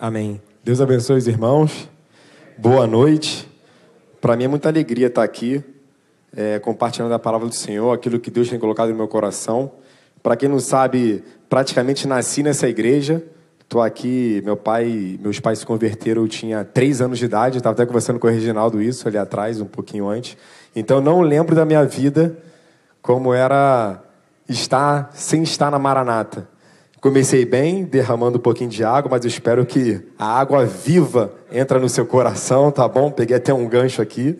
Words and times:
Amém. 0.00 0.40
Deus 0.62 0.80
abençoe 0.80 1.18
os 1.18 1.26
irmãos. 1.26 1.88
Boa 2.56 2.86
noite. 2.86 3.50
Para 4.20 4.36
mim 4.36 4.44
é 4.44 4.48
muita 4.48 4.68
alegria 4.68 5.08
estar 5.08 5.24
aqui, 5.24 5.60
é, 6.36 6.60
compartilhando 6.60 7.12
a 7.14 7.18
palavra 7.18 7.48
do 7.48 7.54
Senhor, 7.54 7.92
aquilo 7.92 8.20
que 8.20 8.30
Deus 8.30 8.48
tem 8.48 8.60
colocado 8.60 8.90
no 8.90 8.94
meu 8.94 9.08
coração. 9.08 9.72
Para 10.22 10.36
quem 10.36 10.48
não 10.48 10.60
sabe, 10.60 11.24
praticamente 11.48 12.06
nasci 12.06 12.44
nessa 12.44 12.68
igreja. 12.68 13.24
Estou 13.58 13.82
aqui, 13.82 14.40
meu 14.44 14.56
pai, 14.56 15.18
meus 15.20 15.40
pais 15.40 15.58
se 15.58 15.66
converteram, 15.66 16.22
eu 16.22 16.28
tinha 16.28 16.64
três 16.64 17.00
anos 17.00 17.18
de 17.18 17.24
idade. 17.24 17.56
Estava 17.56 17.74
até 17.74 17.84
conversando 17.84 18.20
com 18.20 18.28
o 18.28 18.30
Reginaldo 18.30 18.80
isso 18.80 19.08
ali 19.08 19.18
atrás, 19.18 19.60
um 19.60 19.66
pouquinho 19.66 20.08
antes. 20.08 20.36
Então 20.76 21.00
não 21.00 21.22
lembro 21.22 21.56
da 21.56 21.64
minha 21.64 21.84
vida 21.84 22.38
como 23.02 23.34
era 23.34 24.00
estar 24.48 25.10
sem 25.12 25.42
estar 25.42 25.72
na 25.72 25.78
Maranata. 25.80 26.46
Comecei 27.00 27.44
bem, 27.44 27.84
derramando 27.84 28.38
um 28.38 28.40
pouquinho 28.40 28.68
de 28.68 28.82
água, 28.82 29.08
mas 29.12 29.24
eu 29.24 29.28
espero 29.28 29.64
que 29.64 30.00
a 30.18 30.40
água 30.40 30.66
viva 30.66 31.32
entre 31.52 31.78
no 31.78 31.88
seu 31.88 32.04
coração, 32.04 32.72
tá 32.72 32.88
bom? 32.88 33.08
Peguei 33.08 33.36
até 33.36 33.54
um 33.54 33.68
gancho 33.68 34.02
aqui. 34.02 34.36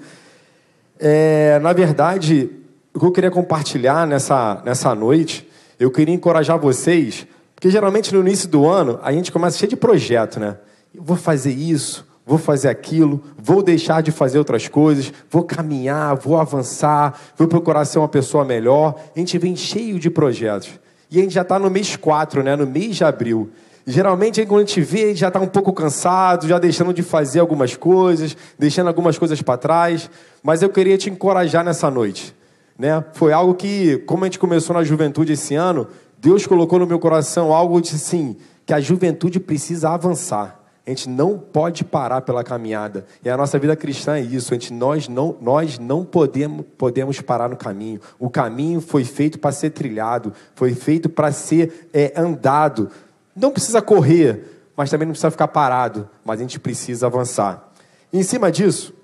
É, 0.99 1.61
na 1.61 1.73
verdade, 1.73 2.51
o 2.93 2.99
que 2.99 3.07
eu 3.07 3.13
queria 3.13 3.31
compartilhar 3.31 4.09
nessa, 4.09 4.61
nessa 4.65 4.93
noite, 4.93 5.49
eu 5.79 5.89
queria 5.89 6.13
encorajar 6.13 6.59
vocês, 6.59 7.29
porque 7.55 7.71
geralmente 7.71 8.13
no 8.13 8.21
início 8.21 8.49
do 8.49 8.67
ano 8.67 8.99
a 9.05 9.13
gente 9.13 9.31
começa 9.31 9.57
cheio 9.57 9.71
de 9.71 9.77
projeto, 9.77 10.41
né? 10.41 10.57
Eu 10.93 11.05
vou 11.05 11.17
fazer 11.17 11.53
isso, 11.53 12.05
vou 12.27 12.39
fazer 12.39 12.69
aquilo, 12.69 13.23
vou 13.41 13.63
deixar 13.63 14.03
de 14.03 14.11
fazer 14.11 14.37
outras 14.37 14.67
coisas, 14.67 15.13
vou 15.31 15.45
caminhar, 15.45 16.17
vou 16.17 16.37
avançar, 16.37 17.17
vou 17.37 17.47
procurar 17.47 17.85
ser 17.85 18.01
uma 18.01 18.09
pessoa 18.09 18.45
melhor. 18.45 18.97
A 19.15 19.19
gente 19.19 19.39
vem 19.39 19.55
cheio 19.55 20.01
de 20.01 20.11
projetos. 20.11 20.71
E 21.11 21.19
a 21.19 21.23
gente 21.23 21.35
já 21.35 21.43
está 21.43 21.59
no 21.59 21.71
mês 21.71 21.97
4, 21.97 22.43
né? 22.43 22.55
no 22.55 22.67
mês 22.67 22.97
de 22.97 23.05
abril. 23.05 23.51
geralmente, 23.87 24.45
quando 24.45 24.63
a 24.63 24.65
gente 24.65 24.81
vê, 24.81 25.05
a 25.05 25.09
gente 25.09 25.21
já 25.21 25.29
está 25.29 25.41
um 25.41 25.47
pouco 25.47 25.73
cansado, 25.73 26.47
já 26.47 26.59
deixando 26.59 26.93
de 26.93 27.03
fazer 27.03 27.41
algumas 27.41 27.75
coisas, 27.75 28.37
deixando 28.59 28.89
algumas 28.89 29.17
coisas 29.17 29.41
para 29.41 29.57
trás. 29.57 30.11
Mas 30.43 30.63
eu 30.63 30.69
queria 30.69 30.99
te 30.99 31.09
encorajar 31.09 31.65
nessa 31.65 31.91
noite. 31.91 32.35
Né? 32.79 33.03
Foi 33.15 33.33
algo 33.33 33.55
que, 33.55 33.99
como 34.07 34.25
a 34.25 34.27
gente 34.27 34.39
começou 34.39 34.75
na 34.75 34.85
juventude 34.85 35.33
esse 35.33 35.55
ano, 35.55 35.89
Deus 36.21 36.47
colocou 36.47 36.79
no 36.79 36.87
meu 36.87 36.99
coração 36.99 37.53
algo 37.53 37.81
de 37.81 37.95
assim, 37.95 38.37
que 38.67 38.73
a 38.75 38.81
juventude 38.81 39.41
precisa 39.41 39.91
avançar. 39.91 40.58
A 40.89 40.91
gente 40.91 41.07
não 41.07 41.39
pode 41.39 41.85
parar 41.85 42.23
pela 42.23 42.43
caminhada. 42.43 43.05
E 43.23 43.29
a 43.29 43.37
nossa 43.37 43.59
vida 43.59 43.77
cristã 43.77 44.17
é 44.17 44.23
isso. 44.23 44.55
A 44.55 44.57
gente, 44.57 44.73
nós 44.73 45.07
não, 45.07 45.37
nós 45.39 45.79
não 45.79 46.03
podemos, 46.03 46.65
podemos 46.79 47.21
parar 47.21 47.47
no 47.51 47.59
caminho. 47.59 48.01
O 48.19 48.31
caminho 48.31 48.81
foi 48.81 49.05
feito 49.05 49.39
para 49.39 49.53
ser 49.53 49.69
trilhado, 49.69 50.33
foi 50.55 50.75
feito 50.75 51.11
para 51.11 51.31
ser 51.31 51.91
é, 51.93 52.15
andado. 52.17 52.91
Não 53.37 53.51
precisa 53.51 53.83
correr, 53.83 54.71
mas 54.75 54.89
também 54.89 55.05
não 55.05 55.13
precisa 55.13 55.31
ficar 55.31 55.49
parado. 55.49 56.09
Mas 56.25 56.41
a 56.41 56.43
gente 56.43 56.59
precisa 56.59 57.07
avançar. 57.07 57.71
E 58.11 58.19
em 58.19 58.23
cima 58.23 58.51
disso, 58.51 58.95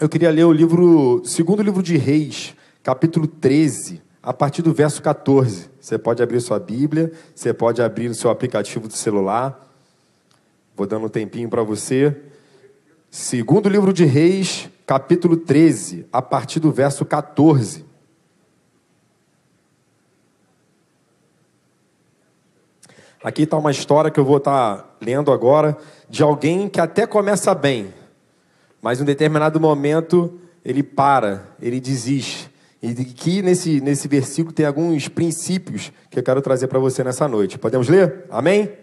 eu 0.00 0.08
queria 0.08 0.32
ler 0.32 0.44
o 0.44 0.52
livro, 0.52 1.22
segundo 1.24 1.62
livro 1.62 1.84
de 1.84 1.96
Reis, 1.96 2.56
capítulo 2.82 3.28
13, 3.28 4.02
a 4.20 4.32
partir 4.32 4.62
do 4.62 4.74
verso 4.74 5.00
14. 5.00 5.70
Você 5.80 5.96
pode 5.96 6.20
abrir 6.20 6.40
sua 6.40 6.58
Bíblia, 6.58 7.12
você 7.32 7.54
pode 7.54 7.80
abrir 7.80 8.10
o 8.10 8.14
seu 8.16 8.28
aplicativo 8.28 8.88
do 8.88 8.94
celular. 8.94 9.69
Vou 10.80 10.86
dando 10.86 11.04
um 11.04 11.10
tempinho 11.10 11.46
para 11.46 11.62
você. 11.62 12.16
Segundo 13.10 13.68
livro 13.68 13.92
de 13.92 14.06
Reis, 14.06 14.70
capítulo 14.86 15.36
13, 15.36 16.06
a 16.10 16.22
partir 16.22 16.58
do 16.58 16.72
verso 16.72 17.04
14. 17.04 17.84
Aqui 23.22 23.42
está 23.42 23.58
uma 23.58 23.70
história 23.70 24.10
que 24.10 24.18
eu 24.18 24.24
vou 24.24 24.38
estar 24.38 24.78
tá 24.78 24.96
lendo 25.02 25.30
agora 25.30 25.76
de 26.08 26.22
alguém 26.22 26.66
que 26.66 26.80
até 26.80 27.06
começa 27.06 27.54
bem, 27.54 27.92
mas 28.80 29.00
em 29.00 29.02
um 29.02 29.06
determinado 29.06 29.60
momento 29.60 30.40
ele 30.64 30.82
para, 30.82 31.46
ele 31.60 31.78
desiste. 31.78 32.50
E 32.80 32.94
que 32.94 33.42
nesse, 33.42 33.82
nesse 33.82 34.08
versículo 34.08 34.54
tem 34.54 34.64
alguns 34.64 35.08
princípios 35.08 35.92
que 36.08 36.18
eu 36.18 36.22
quero 36.22 36.40
trazer 36.40 36.68
para 36.68 36.78
você 36.78 37.04
nessa 37.04 37.28
noite. 37.28 37.58
Podemos 37.58 37.86
ler? 37.86 38.24
Amém? 38.30 38.79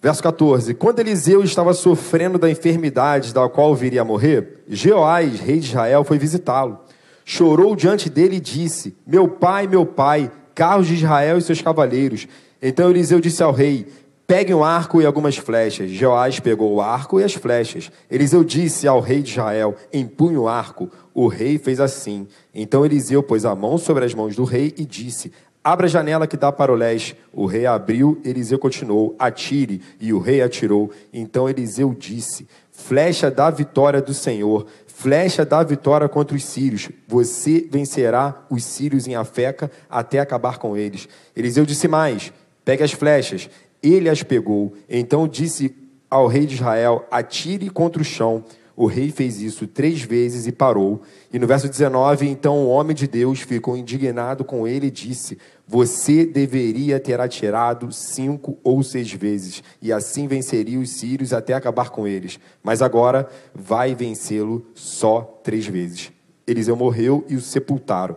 Verso 0.00 0.22
14: 0.22 0.74
Quando 0.74 1.00
Eliseu 1.00 1.42
estava 1.42 1.74
sofrendo 1.74 2.38
da 2.38 2.50
enfermidade 2.50 3.34
da 3.34 3.48
qual 3.48 3.74
viria 3.74 4.02
a 4.02 4.04
morrer, 4.04 4.62
Jeoás, 4.68 5.40
rei 5.40 5.58
de 5.58 5.68
Israel, 5.68 6.04
foi 6.04 6.18
visitá-lo. 6.18 6.78
Chorou 7.24 7.74
diante 7.74 8.08
dele 8.08 8.36
e 8.36 8.40
disse: 8.40 8.96
Meu 9.06 9.28
pai, 9.28 9.66
meu 9.66 9.84
pai, 9.84 10.30
carros 10.54 10.86
de 10.86 10.94
Israel 10.94 11.38
e 11.38 11.42
seus 11.42 11.60
cavaleiros. 11.60 12.26
Então 12.62 12.90
Eliseu 12.90 13.20
disse 13.20 13.42
ao 13.42 13.52
rei: 13.52 13.86
Pegue 14.26 14.52
um 14.52 14.62
arco 14.62 15.00
e 15.00 15.06
algumas 15.06 15.36
flechas. 15.36 15.90
Jeoás 15.90 16.38
pegou 16.38 16.74
o 16.74 16.80
arco 16.80 17.18
e 17.18 17.24
as 17.24 17.34
flechas. 17.34 17.90
Eliseu 18.10 18.44
disse 18.44 18.86
ao 18.86 19.00
rei 19.00 19.22
de 19.22 19.30
Israel: 19.30 19.74
Empunhe 19.92 20.36
o 20.36 20.46
arco. 20.46 20.90
O 21.12 21.26
rei 21.26 21.58
fez 21.58 21.80
assim. 21.80 22.28
Então 22.54 22.84
Eliseu 22.84 23.22
pôs 23.22 23.44
a 23.44 23.54
mão 23.54 23.76
sobre 23.78 24.04
as 24.04 24.14
mãos 24.14 24.36
do 24.36 24.44
rei 24.44 24.72
e 24.76 24.84
disse: 24.84 25.32
Abra 25.70 25.84
a 25.84 25.90
janela 25.90 26.26
que 26.26 26.34
dá 26.34 26.50
para 26.50 26.72
o 26.72 26.74
leste. 26.74 27.14
O 27.30 27.44
rei 27.44 27.66
abriu, 27.66 28.18
Eliseu 28.24 28.58
continuou: 28.58 29.14
Atire. 29.18 29.82
E 30.00 30.14
o 30.14 30.18
rei 30.18 30.40
atirou. 30.40 30.90
Então 31.12 31.46
Eliseu 31.46 31.94
disse: 31.94 32.48
Flecha 32.72 33.30
da 33.30 33.50
vitória 33.50 34.00
do 34.00 34.14
Senhor, 34.14 34.64
flecha 34.86 35.44
da 35.44 35.62
vitória 35.62 36.08
contra 36.08 36.34
os 36.34 36.42
sírios. 36.42 36.88
Você 37.06 37.68
vencerá 37.70 38.46
os 38.48 38.64
sírios 38.64 39.06
em 39.06 39.14
Afeca 39.14 39.70
até 39.90 40.20
acabar 40.20 40.56
com 40.56 40.74
eles. 40.74 41.06
Eliseu 41.36 41.66
disse 41.66 41.86
mais: 41.86 42.32
Pegue 42.64 42.82
as 42.82 42.92
flechas. 42.92 43.50
Ele 43.82 44.08
as 44.08 44.22
pegou. 44.22 44.72
Então 44.88 45.28
disse 45.28 45.76
ao 46.08 46.28
rei 46.28 46.46
de 46.46 46.54
Israel: 46.54 47.06
Atire 47.10 47.68
contra 47.68 48.00
o 48.00 48.04
chão. 48.06 48.42
O 48.80 48.86
rei 48.86 49.10
fez 49.10 49.42
isso 49.42 49.66
três 49.66 50.02
vezes 50.02 50.46
e 50.46 50.52
parou. 50.52 51.02
E 51.32 51.38
no 51.40 51.48
verso 51.48 51.68
19, 51.68 52.28
então 52.28 52.58
o 52.58 52.68
homem 52.68 52.94
de 52.94 53.08
Deus 53.08 53.40
ficou 53.40 53.76
indignado 53.76 54.44
com 54.44 54.68
ele 54.68 54.86
e 54.86 54.90
disse: 54.90 55.36
Você 55.66 56.24
deveria 56.24 57.00
ter 57.00 57.20
atirado 57.20 57.90
cinco 57.90 58.56
ou 58.62 58.80
seis 58.84 59.12
vezes, 59.12 59.64
e 59.82 59.92
assim 59.92 60.28
venceria 60.28 60.78
os 60.78 60.90
sírios 60.90 61.32
até 61.32 61.54
acabar 61.54 61.90
com 61.90 62.06
eles. 62.06 62.38
Mas 62.62 62.80
agora 62.80 63.28
vai 63.52 63.96
vencê-lo 63.96 64.64
só 64.76 65.40
três 65.42 65.66
vezes. 65.66 66.12
Eliseu 66.46 66.76
morreu 66.76 67.24
e 67.28 67.34
o 67.34 67.40
sepultaram. 67.40 68.16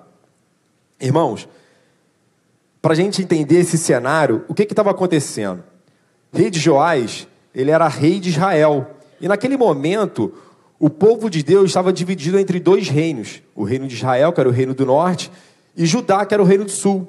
Irmãos, 0.99 1.49
para 2.79 2.93
a 2.93 2.95
gente 2.95 3.23
entender 3.23 3.61
esse 3.61 3.79
cenário, 3.79 4.45
o 4.47 4.53
que 4.53 4.61
estava 4.61 4.91
acontecendo? 4.91 5.63
Rei 6.31 6.51
de 6.51 6.59
Joás, 6.59 7.27
ele 7.51 7.71
era 7.71 7.87
rei 7.87 8.19
de 8.19 8.29
Israel. 8.29 8.91
E 9.19 9.27
naquele 9.27 9.57
momento, 9.57 10.33
o 10.81 10.89
povo 10.89 11.29
de 11.29 11.43
Deus 11.43 11.65
estava 11.69 11.93
dividido 11.93 12.39
entre 12.39 12.59
dois 12.59 12.89
reinos: 12.89 13.43
o 13.55 13.63
reino 13.63 13.87
de 13.87 13.93
Israel, 13.93 14.33
que 14.33 14.39
era 14.39 14.49
o 14.49 14.51
reino 14.51 14.73
do 14.73 14.83
norte, 14.83 15.31
e 15.77 15.85
Judá, 15.85 16.25
que 16.25 16.33
era 16.33 16.41
o 16.41 16.45
reino 16.45 16.65
do 16.65 16.71
sul. 16.71 17.07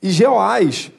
E 0.00 0.10
Jeoás, 0.10 0.92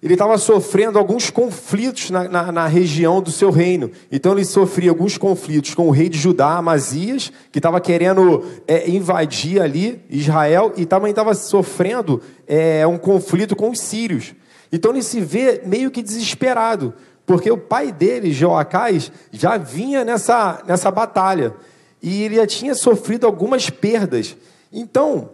ele 0.00 0.12
estava 0.12 0.38
sofrendo 0.38 0.96
alguns 0.96 1.30
conflitos 1.30 2.10
na, 2.10 2.28
na, 2.28 2.52
na, 2.52 2.66
região 2.68 3.20
do 3.20 3.32
seu 3.32 3.50
reino. 3.50 3.90
Então 4.12 4.30
ele 4.30 4.44
sofria 4.44 4.90
alguns 4.90 5.18
conflitos 5.18 5.74
com 5.74 5.88
o 5.88 5.90
rei 5.90 6.08
de 6.08 6.18
Judá, 6.18 6.56
Amazias, 6.56 7.32
que 7.50 7.58
estava 7.58 7.80
querendo 7.80 8.44
é, 8.68 8.88
invadir 8.88 9.60
ali 9.60 10.00
Israel, 10.08 10.72
e 10.76 10.86
também 10.86 11.10
estava 11.10 11.34
sofrendo 11.34 12.22
é, 12.46 12.86
um 12.86 12.96
conflito 12.96 13.56
com 13.56 13.70
os 13.70 13.80
sírios. 13.80 14.34
Então 14.70 14.92
ele 14.92 15.02
se 15.02 15.20
vê 15.20 15.62
meio 15.66 15.90
que 15.90 16.00
desesperado, 16.00 16.94
porque 17.26 17.50
o 17.50 17.56
pai 17.56 17.90
dele, 17.90 18.32
Joacás, 18.32 19.10
já 19.32 19.56
vinha 19.56 20.04
nessa, 20.04 20.62
nessa 20.66 20.90
batalha. 20.90 21.54
E 22.02 22.22
ele 22.22 22.36
já 22.36 22.46
tinha 22.46 22.74
sofrido 22.74 23.26
algumas 23.26 23.70
perdas. 23.70 24.36
Então, 24.72 25.30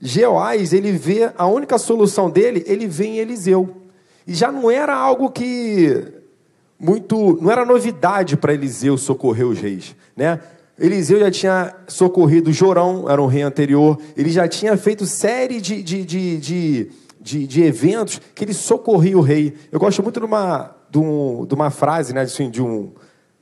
Jeoás, 0.00 0.72
ele 0.72 0.92
vê 0.92 1.30
a 1.36 1.46
única 1.46 1.78
solução 1.78 2.28
dele, 2.28 2.64
ele 2.66 2.86
vê 2.86 3.04
em 3.06 3.18
Eliseu. 3.18 3.76
E 4.26 4.34
já 4.34 4.50
não 4.50 4.70
era 4.70 4.94
algo 4.94 5.30
que 5.30 6.04
muito, 6.78 7.38
não 7.40 7.50
era 7.50 7.64
novidade 7.64 8.36
para 8.36 8.54
Eliseu 8.54 8.96
socorrer 8.96 9.46
os 9.46 9.60
reis, 9.60 9.94
né? 10.16 10.40
Eliseu 10.78 11.20
já 11.20 11.30
tinha 11.30 11.74
socorrido 11.86 12.50
Jorão, 12.50 13.04
era 13.08 13.20
um 13.20 13.26
rei 13.26 13.42
anterior, 13.42 13.98
ele 14.16 14.30
já 14.30 14.48
tinha 14.48 14.78
feito 14.78 15.04
série 15.04 15.60
de, 15.60 15.82
de, 15.82 16.04
de, 16.06 16.90
de, 17.20 17.46
de 17.46 17.62
eventos 17.62 18.18
que 18.34 18.44
ele 18.44 18.54
socorria 18.54 19.18
o 19.18 19.20
rei. 19.20 19.54
Eu 19.70 19.78
gosto 19.78 20.02
muito 20.02 20.18
de 20.18 20.24
uma, 20.24 20.74
de, 20.90 20.98
um, 20.98 21.46
de 21.46 21.54
uma 21.54 21.70
frase, 21.70 22.12
né, 22.12 22.22
assim, 22.22 22.50
de 22.50 22.62
um... 22.62 22.92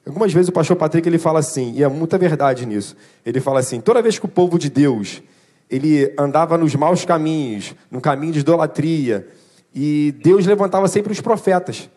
Algumas 0.07 0.33
vezes 0.33 0.49
o 0.49 0.53
pastor 0.53 0.77
Patrick 0.77 1.07
ele 1.09 1.19
fala 1.19 1.39
assim, 1.39 1.73
e 1.75 1.83
é 1.83 1.89
muita 1.89 2.17
verdade 2.17 2.65
nisso. 2.65 2.97
Ele 3.27 3.41
fala 3.41 3.61
assim: 3.61 3.79
toda 3.79 4.01
vez 4.01 4.19
que 4.19 4.25
o 4.25 4.29
povo 4.29 4.59
de 4.59 4.71
Deus 4.71 5.23
ele 5.71 6.15
andava 6.19 6.57
nos 6.57 6.75
maus 6.75 7.05
caminhos, 7.05 7.75
no 7.91 8.01
caminho 8.01 8.33
de 8.33 8.41
idolatria, 8.41 9.29
e 9.75 10.15
Deus 10.23 10.47
levantava 10.47 10.89
sempre 10.89 11.13
os 11.13 11.21
profetas, 11.21 11.91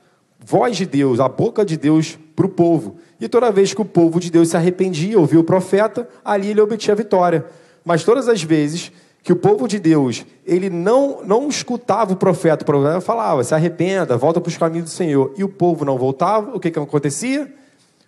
voz 0.43 0.75
de 0.75 0.85
Deus, 0.85 1.19
a 1.19 1.29
boca 1.29 1.63
de 1.63 1.77
Deus 1.77 2.19
para 2.35 2.45
o 2.45 2.49
povo. 2.49 2.97
E 3.19 3.29
toda 3.29 3.51
vez 3.51 3.73
que 3.73 3.81
o 3.81 3.85
povo 3.85 4.19
de 4.19 4.29
Deus 4.29 4.49
se 4.49 4.57
arrependia, 4.57 5.17
ouvia 5.17 5.39
o 5.39 5.43
profeta, 5.43 6.07
ali 6.23 6.49
ele 6.49 6.59
obtinha 6.59 6.95
vitória. 6.95 7.45
Mas 7.85 8.03
todas 8.03 8.27
as 8.27 8.43
vezes 8.43 8.91
que 9.23 9.31
o 9.31 9.35
povo 9.35 9.67
de 9.67 9.79
Deus, 9.79 10.25
ele 10.45 10.69
não, 10.69 11.23
não 11.23 11.47
escutava 11.47 12.13
o 12.13 12.15
profeta, 12.15 12.63
o 12.63 12.65
profeta 12.65 13.01
falava, 13.01 13.43
se 13.43 13.53
arrependa, 13.53 14.17
volta 14.17 14.41
para 14.41 14.49
os 14.49 14.57
caminhos 14.57 14.85
do 14.85 14.91
Senhor, 14.91 15.33
e 15.37 15.43
o 15.43 15.49
povo 15.49 15.85
não 15.85 15.97
voltava, 15.97 16.55
o 16.55 16.59
que, 16.59 16.71
que 16.71 16.79
acontecia? 16.79 17.53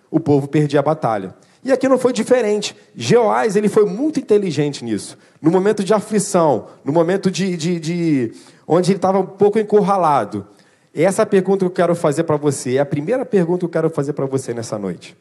O 0.09 0.19
povo 0.19 0.47
perdia 0.47 0.79
a 0.79 0.83
batalha. 0.83 1.35
E 1.63 1.71
aqui 1.71 1.87
não 1.87 1.97
foi 1.97 2.11
diferente. 2.11 2.75
Jeoás, 2.95 3.55
ele 3.55 3.69
foi 3.69 3.85
muito 3.85 4.19
inteligente 4.19 4.83
nisso. 4.83 5.17
No 5.41 5.49
momento 5.49 5.83
de 5.83 5.93
aflição, 5.93 6.67
no 6.83 6.91
momento 6.91 7.31
de, 7.31 7.55
de, 7.55 7.79
de 7.79 8.33
onde 8.67 8.91
ele 8.91 8.97
estava 8.97 9.19
um 9.19 9.25
pouco 9.25 9.57
encurralado. 9.57 10.45
Essa 10.93 11.25
pergunta 11.25 11.59
que 11.59 11.65
eu 11.65 11.71
quero 11.71 11.95
fazer 11.95 12.23
para 12.23 12.35
você. 12.35 12.75
É 12.75 12.79
a 12.79 12.85
primeira 12.85 13.25
pergunta 13.25 13.59
que 13.59 13.65
eu 13.65 13.69
quero 13.69 13.89
fazer 13.89 14.11
para 14.11 14.25
você 14.25 14.53
nessa 14.53 14.77
noite. 14.77 15.15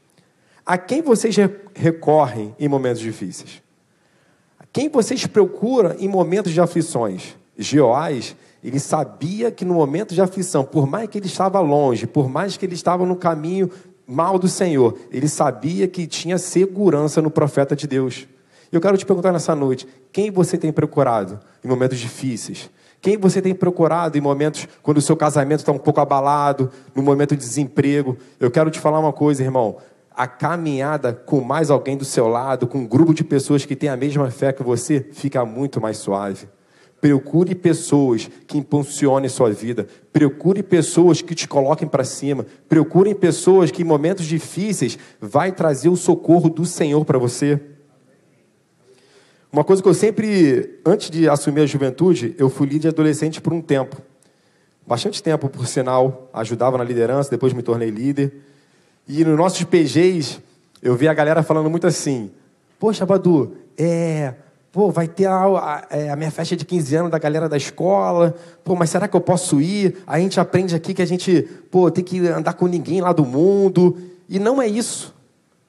A 0.67 0.77
quem 0.77 1.01
vocês 1.01 1.35
recorrem 1.75 2.55
em 2.59 2.69
momentos 2.69 3.01
difíceis? 3.01 3.62
Quem 4.73 4.89
vocês 4.89 5.27
procuram 5.27 5.95
em 5.99 6.09
momentos 6.09 6.53
de 6.53 6.61
aflições? 6.61 7.37
Jeoás, 7.59 8.35
ele 8.65 8.81
sabia 8.81 9.51
que 9.51 9.67
no 9.67 9.75
momento 9.75 10.15
de 10.15 10.23
aflição, 10.23 10.65
por 10.65 10.87
mais 10.87 11.09
que 11.11 11.19
ele 11.19 11.27
estava 11.27 11.61
longe, 11.61 12.07
por 12.07 12.29
mais 12.29 12.57
que 12.57 12.65
ele 12.65 12.75
estava 12.75 13.05
no 13.05 13.15
caminho 13.15 13.71
mal 14.07 14.39
do 14.39 14.49
Senhor, 14.49 14.97
ele 15.11 15.29
sabia 15.29 15.87
que 15.87 16.07
tinha 16.07 16.39
segurança 16.39 17.21
no 17.21 17.31
profeta 17.31 17.77
de 17.77 17.87
Deus. 17.87 18.27
Eu 18.71 18.81
quero 18.81 18.97
te 18.97 19.05
perguntar 19.05 19.31
nessa 19.31 19.55
noite: 19.55 19.87
quem 20.11 20.31
você 20.31 20.57
tem 20.57 20.73
procurado 20.73 21.39
em 21.63 21.69
momentos 21.69 21.99
difíceis? 21.99 22.71
Quem 23.03 23.19
você 23.19 23.43
tem 23.43 23.53
procurado 23.53 24.17
em 24.17 24.21
momentos 24.21 24.69
quando 24.81 24.99
o 24.99 25.03
seu 25.03 25.17
casamento 25.17 25.59
está 25.59 25.73
um 25.73 25.79
pouco 25.79 26.01
abalado, 26.01 26.71
no 26.95 27.03
momento 27.03 27.37
de 27.37 27.43
desemprego? 27.43 28.17
Eu 28.39 28.49
quero 28.49 28.71
te 28.71 28.79
falar 28.79 29.01
uma 29.01 29.13
coisa, 29.13 29.43
irmão. 29.43 29.77
A 30.15 30.27
caminhada 30.27 31.13
com 31.13 31.41
mais 31.41 31.71
alguém 31.71 31.97
do 31.97 32.05
seu 32.05 32.29
lado, 32.29 32.67
com 32.67 32.79
um 32.79 32.87
grupo 32.87 33.15
de 33.15 33.25
pessoas 33.25 33.65
que 33.65 33.77
têm 33.77 33.89
a 33.89 33.97
mesma 33.97 34.31
fé 34.31 34.53
que 34.53 34.63
você, 34.63 35.07
fica 35.13 35.45
muito 35.45 35.81
mais 35.81 35.97
suave. 35.97 36.49
Procure 37.01 37.55
pessoas 37.57 38.31
que 38.47 38.57
impulsionem 38.57 39.29
sua 39.29 39.51
vida. 39.51 39.89
Procure 40.13 40.63
pessoas 40.63 41.21
que 41.21 41.35
te 41.35 41.49
coloquem 41.49 41.89
para 41.89 42.05
cima. 42.05 42.47
Procure 42.69 43.13
pessoas 43.13 43.73
que 43.73 43.83
em 43.83 43.85
momentos 43.85 44.25
difíceis 44.25 44.97
vai 45.21 45.51
trazer 45.51 45.89
o 45.89 45.97
socorro 45.97 46.49
do 46.49 46.65
Senhor 46.65 47.05
para 47.05 47.19
você. 47.19 47.61
Uma 49.53 49.65
coisa 49.65 49.83
que 49.83 49.89
eu 49.89 49.95
sempre, 49.95 50.79
antes 50.87 51.11
de 51.11 51.29
assumir 51.29 51.63
a 51.63 51.67
juventude, 51.67 52.37
eu 52.39 52.49
fui 52.49 52.69
líder 52.69 52.89
adolescente 52.89 53.41
por 53.41 53.53
um 53.53 53.61
tempo. 53.61 54.01
Bastante 54.87 55.23
tempo, 55.23 55.49
por 55.49 55.67
sinal, 55.67 56.31
ajudava 56.33 56.79
na 56.79 56.85
liderança, 56.85 57.31
depois 57.31 57.53
me 57.53 57.63
tornei 57.63 57.91
líder. 57.91 58.33
E 59.09 59.25
nos 59.25 59.37
nossos 59.37 59.63
PGs, 59.65 60.41
eu 60.83 60.95
vi 60.95 61.09
a 61.09 61.15
galera 61.15 61.43
falando 61.43 61.69
muito 61.69 61.87
assim: 61.87 62.31
Poxa, 62.79 63.05
Badu, 63.05 63.57
é, 63.77 64.35
Pô, 64.73 64.91
vai 64.91 65.07
ter 65.07 65.27
a, 65.27 65.45
a, 65.45 65.87
é, 65.91 66.09
a, 66.09 66.17
minha 66.17 66.31
festa 66.31 66.57
de 66.57 66.65
15 66.65 66.97
anos 66.97 67.11
da 67.11 67.19
galera 67.19 67.47
da 67.47 67.59
escola. 67.59 68.35
Pô, 68.65 68.75
mas 68.75 68.89
será 68.89 69.07
que 69.07 69.15
eu 69.15 69.21
posso 69.21 69.61
ir? 69.61 69.99
A 70.07 70.19
gente 70.19 70.41
aprende 70.41 70.75
aqui 70.75 70.95
que 70.95 71.03
a 71.03 71.07
gente, 71.07 71.43
pô, 71.71 71.91
tem 71.91 72.03
que 72.03 72.27
andar 72.27 72.55
com 72.55 72.67
ninguém 72.67 73.03
lá 73.03 73.13
do 73.13 73.23
mundo. 73.23 73.99
E 74.31 74.39
não 74.39 74.63
é 74.63 74.67
isso. 74.67 75.15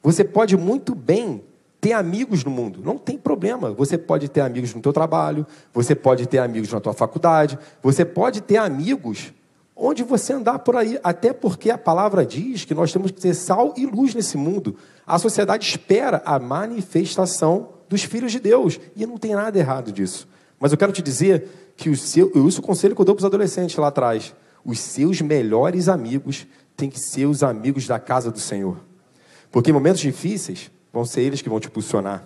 Você 0.01 0.23
pode 0.23 0.55
muito 0.55 0.95
bem 0.95 1.43
ter 1.81 1.91
amigos 1.91 2.45
no 2.45 2.51
mundo, 2.51 2.79
não 2.81 2.97
tem 2.97 3.17
problema. 3.17 3.71
Você 3.73 3.97
pode 3.97 4.29
ter 4.29 4.39
amigos 4.39 4.73
no 4.73 4.79
teu 4.79 4.93
trabalho, 4.93 5.45
você 5.73 5.93
pode 5.93 6.25
ter 6.25 6.37
amigos 6.37 6.71
na 6.71 6.79
tua 6.79 6.93
faculdade, 6.93 7.59
você 7.81 8.05
pode 8.05 8.39
ter 8.39 8.55
amigos 8.55 9.33
onde 9.75 10.03
você 10.03 10.33
andar 10.33 10.59
por 10.59 10.75
aí, 10.75 10.99
até 11.03 11.33
porque 11.33 11.69
a 11.69 11.77
palavra 11.77 12.25
diz 12.25 12.65
que 12.65 12.73
nós 12.73 12.91
temos 12.91 13.11
que 13.11 13.21
ser 13.21 13.33
sal 13.33 13.73
e 13.75 13.85
luz 13.85 14.13
nesse 14.13 14.37
mundo. 14.37 14.75
A 15.05 15.17
sociedade 15.17 15.67
espera 15.67 16.21
a 16.25 16.39
manifestação 16.39 17.69
dos 17.89 18.03
filhos 18.03 18.31
de 18.31 18.39
Deus. 18.39 18.79
E 18.95 19.05
não 19.05 19.17
tem 19.17 19.33
nada 19.33 19.57
errado 19.57 19.91
disso. 19.91 20.27
Mas 20.59 20.71
eu 20.71 20.77
quero 20.77 20.91
te 20.91 21.01
dizer 21.01 21.73
que 21.75 21.89
o 21.89 21.97
seu, 21.97 22.31
eu 22.33 22.45
uso 22.45 22.59
o 22.59 22.63
conselho 22.63 22.95
que 22.95 23.01
eu 23.01 23.05
dou 23.05 23.15
para 23.15 23.21
os 23.21 23.25
adolescentes 23.25 23.75
lá 23.75 23.87
atrás. 23.87 24.33
Os 24.63 24.79
seus 24.79 25.21
melhores 25.21 25.89
amigos 25.89 26.47
têm 26.77 26.89
que 26.89 26.99
ser 26.99 27.25
os 27.25 27.43
amigos 27.43 27.87
da 27.87 27.99
casa 27.99 28.31
do 28.31 28.39
Senhor. 28.39 28.77
Porque 29.51 29.71
em 29.71 29.73
momentos 29.73 30.01
difíceis, 30.01 30.71
vão 30.91 31.05
ser 31.05 31.21
eles 31.21 31.41
que 31.41 31.49
vão 31.49 31.59
te 31.59 31.67
impulsionar. 31.67 32.23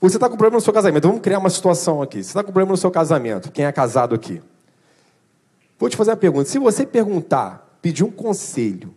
Você 0.00 0.16
está 0.16 0.28
com 0.28 0.36
problema 0.36 0.56
no 0.56 0.60
seu 0.60 0.72
casamento. 0.72 1.06
Vamos 1.06 1.22
criar 1.22 1.38
uma 1.38 1.50
situação 1.50 2.02
aqui. 2.02 2.22
Você 2.22 2.30
está 2.30 2.42
com 2.42 2.52
problema 2.52 2.72
no 2.72 2.76
seu 2.76 2.90
casamento. 2.90 3.50
Quem 3.50 3.64
é 3.64 3.72
casado 3.72 4.14
aqui? 4.14 4.40
Vou 5.84 5.90
te 5.90 5.98
fazer 5.98 6.12
uma 6.12 6.16
pergunta. 6.16 6.48
Se 6.48 6.58
você 6.58 6.86
perguntar, 6.86 7.76
pedir 7.82 8.04
um 8.04 8.10
conselho 8.10 8.94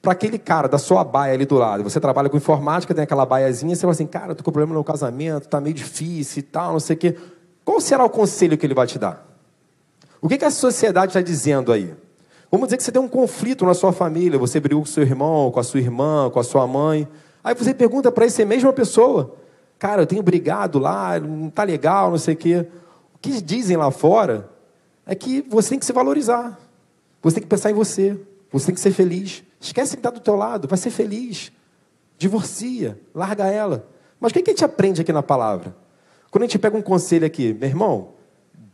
para 0.00 0.12
aquele 0.12 0.38
cara 0.38 0.68
da 0.68 0.78
sua 0.78 1.02
baia 1.02 1.34
ali 1.34 1.44
do 1.44 1.56
lado. 1.56 1.82
Você 1.82 1.98
trabalha 1.98 2.28
com 2.28 2.36
informática, 2.36 2.94
tem 2.94 3.02
aquela 3.02 3.26
baiazinha, 3.26 3.74
você 3.74 3.80
fala 3.80 3.90
assim, 3.90 4.06
cara, 4.06 4.32
tô 4.32 4.44
com 4.44 4.52
problema 4.52 4.72
no 4.72 4.84
casamento, 4.84 5.48
tá 5.48 5.60
meio 5.60 5.74
difícil 5.74 6.38
e 6.38 6.42
tal, 6.42 6.74
não 6.74 6.78
sei 6.78 6.94
o 6.94 6.98
quê. 7.00 7.16
Qual 7.64 7.80
será 7.80 8.04
o 8.04 8.08
conselho 8.08 8.56
que 8.56 8.64
ele 8.64 8.72
vai 8.72 8.86
te 8.86 9.00
dar? 9.00 9.26
O 10.20 10.28
que, 10.28 10.38
que 10.38 10.44
a 10.44 10.52
sociedade 10.52 11.08
está 11.08 11.20
dizendo 11.20 11.72
aí? 11.72 11.92
Vamos 12.52 12.68
dizer 12.68 12.76
que 12.76 12.84
você 12.84 12.92
tem 12.92 13.02
um 13.02 13.08
conflito 13.08 13.64
na 13.64 13.74
sua 13.74 13.92
família, 13.92 14.38
você 14.38 14.60
brigou 14.60 14.84
com 14.84 14.88
seu 14.88 15.02
irmão, 15.02 15.50
com 15.50 15.58
a 15.58 15.64
sua 15.64 15.80
irmã, 15.80 16.30
com 16.30 16.38
a 16.38 16.44
sua 16.44 16.68
mãe. 16.68 17.08
Aí 17.42 17.52
você 17.52 17.74
pergunta 17.74 18.12
para 18.12 18.26
essa 18.26 18.44
mesma 18.44 18.72
pessoa, 18.72 19.34
cara, 19.76 20.02
eu 20.02 20.06
tenho 20.06 20.22
brigado 20.22 20.78
lá, 20.78 21.18
não 21.18 21.50
tá 21.50 21.64
legal, 21.64 22.12
não 22.12 22.18
sei 22.18 22.34
o 22.34 22.36
quê. 22.36 22.64
O 23.12 23.18
que 23.18 23.42
dizem 23.42 23.76
lá 23.76 23.90
fora 23.90 24.51
é 25.06 25.14
que 25.14 25.42
você 25.42 25.70
tem 25.70 25.78
que 25.78 25.86
se 25.86 25.92
valorizar. 25.92 26.58
Você 27.22 27.34
tem 27.34 27.42
que 27.42 27.48
pensar 27.48 27.70
em 27.70 27.74
você. 27.74 28.18
Você 28.52 28.66
tem 28.66 28.74
que 28.74 28.80
ser 28.80 28.92
feliz. 28.92 29.42
Esquece 29.60 29.92
que 29.92 30.00
está 30.00 30.10
do 30.10 30.20
teu 30.20 30.34
lado, 30.36 30.68
vai 30.68 30.76
ser 30.76 30.90
feliz. 30.90 31.52
Divorcia, 32.18 32.98
larga 33.14 33.46
ela. 33.46 33.88
Mas 34.20 34.30
o 34.30 34.34
que, 34.34 34.50
a 34.50 34.52
gente 34.52 34.64
aprende 34.64 35.00
aqui 35.00 35.12
na 35.12 35.22
palavra? 35.22 35.74
Quando 36.30 36.44
a 36.44 36.46
gente 36.46 36.58
pega 36.58 36.76
um 36.76 36.82
conselho 36.82 37.26
aqui, 37.26 37.54
meu 37.54 37.68
irmão, 37.68 38.08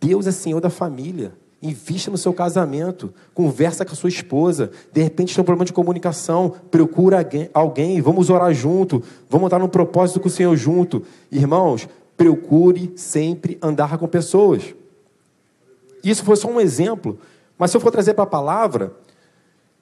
Deus 0.00 0.26
é 0.26 0.32
Senhor 0.32 0.60
da 0.60 0.70
família. 0.70 1.32
Invista 1.60 2.10
no 2.10 2.16
seu 2.16 2.32
casamento, 2.32 3.12
conversa 3.34 3.84
com 3.84 3.92
a 3.92 3.96
sua 3.96 4.08
esposa. 4.08 4.70
De 4.92 5.02
repente 5.02 5.34
tem 5.34 5.42
um 5.42 5.44
problema 5.44 5.64
de 5.64 5.72
comunicação, 5.72 6.54
procura 6.70 7.26
alguém, 7.52 8.00
vamos 8.00 8.30
orar 8.30 8.54
junto, 8.54 9.02
vamos 9.28 9.46
estar 9.46 9.58
no 9.58 9.68
propósito 9.68 10.20
com 10.20 10.28
o 10.28 10.30
Senhor 10.30 10.54
junto. 10.56 11.02
Irmãos, 11.32 11.88
procure 12.16 12.92
sempre 12.96 13.58
andar 13.60 13.98
com 13.98 14.06
pessoas. 14.06 14.74
Isso 16.02 16.24
foi 16.24 16.36
só 16.36 16.48
um 16.48 16.60
exemplo, 16.60 17.18
mas 17.56 17.70
se 17.70 17.76
eu 17.76 17.80
for 17.80 17.90
trazer 17.90 18.14
para 18.14 18.24
a 18.24 18.26
palavra, 18.26 18.92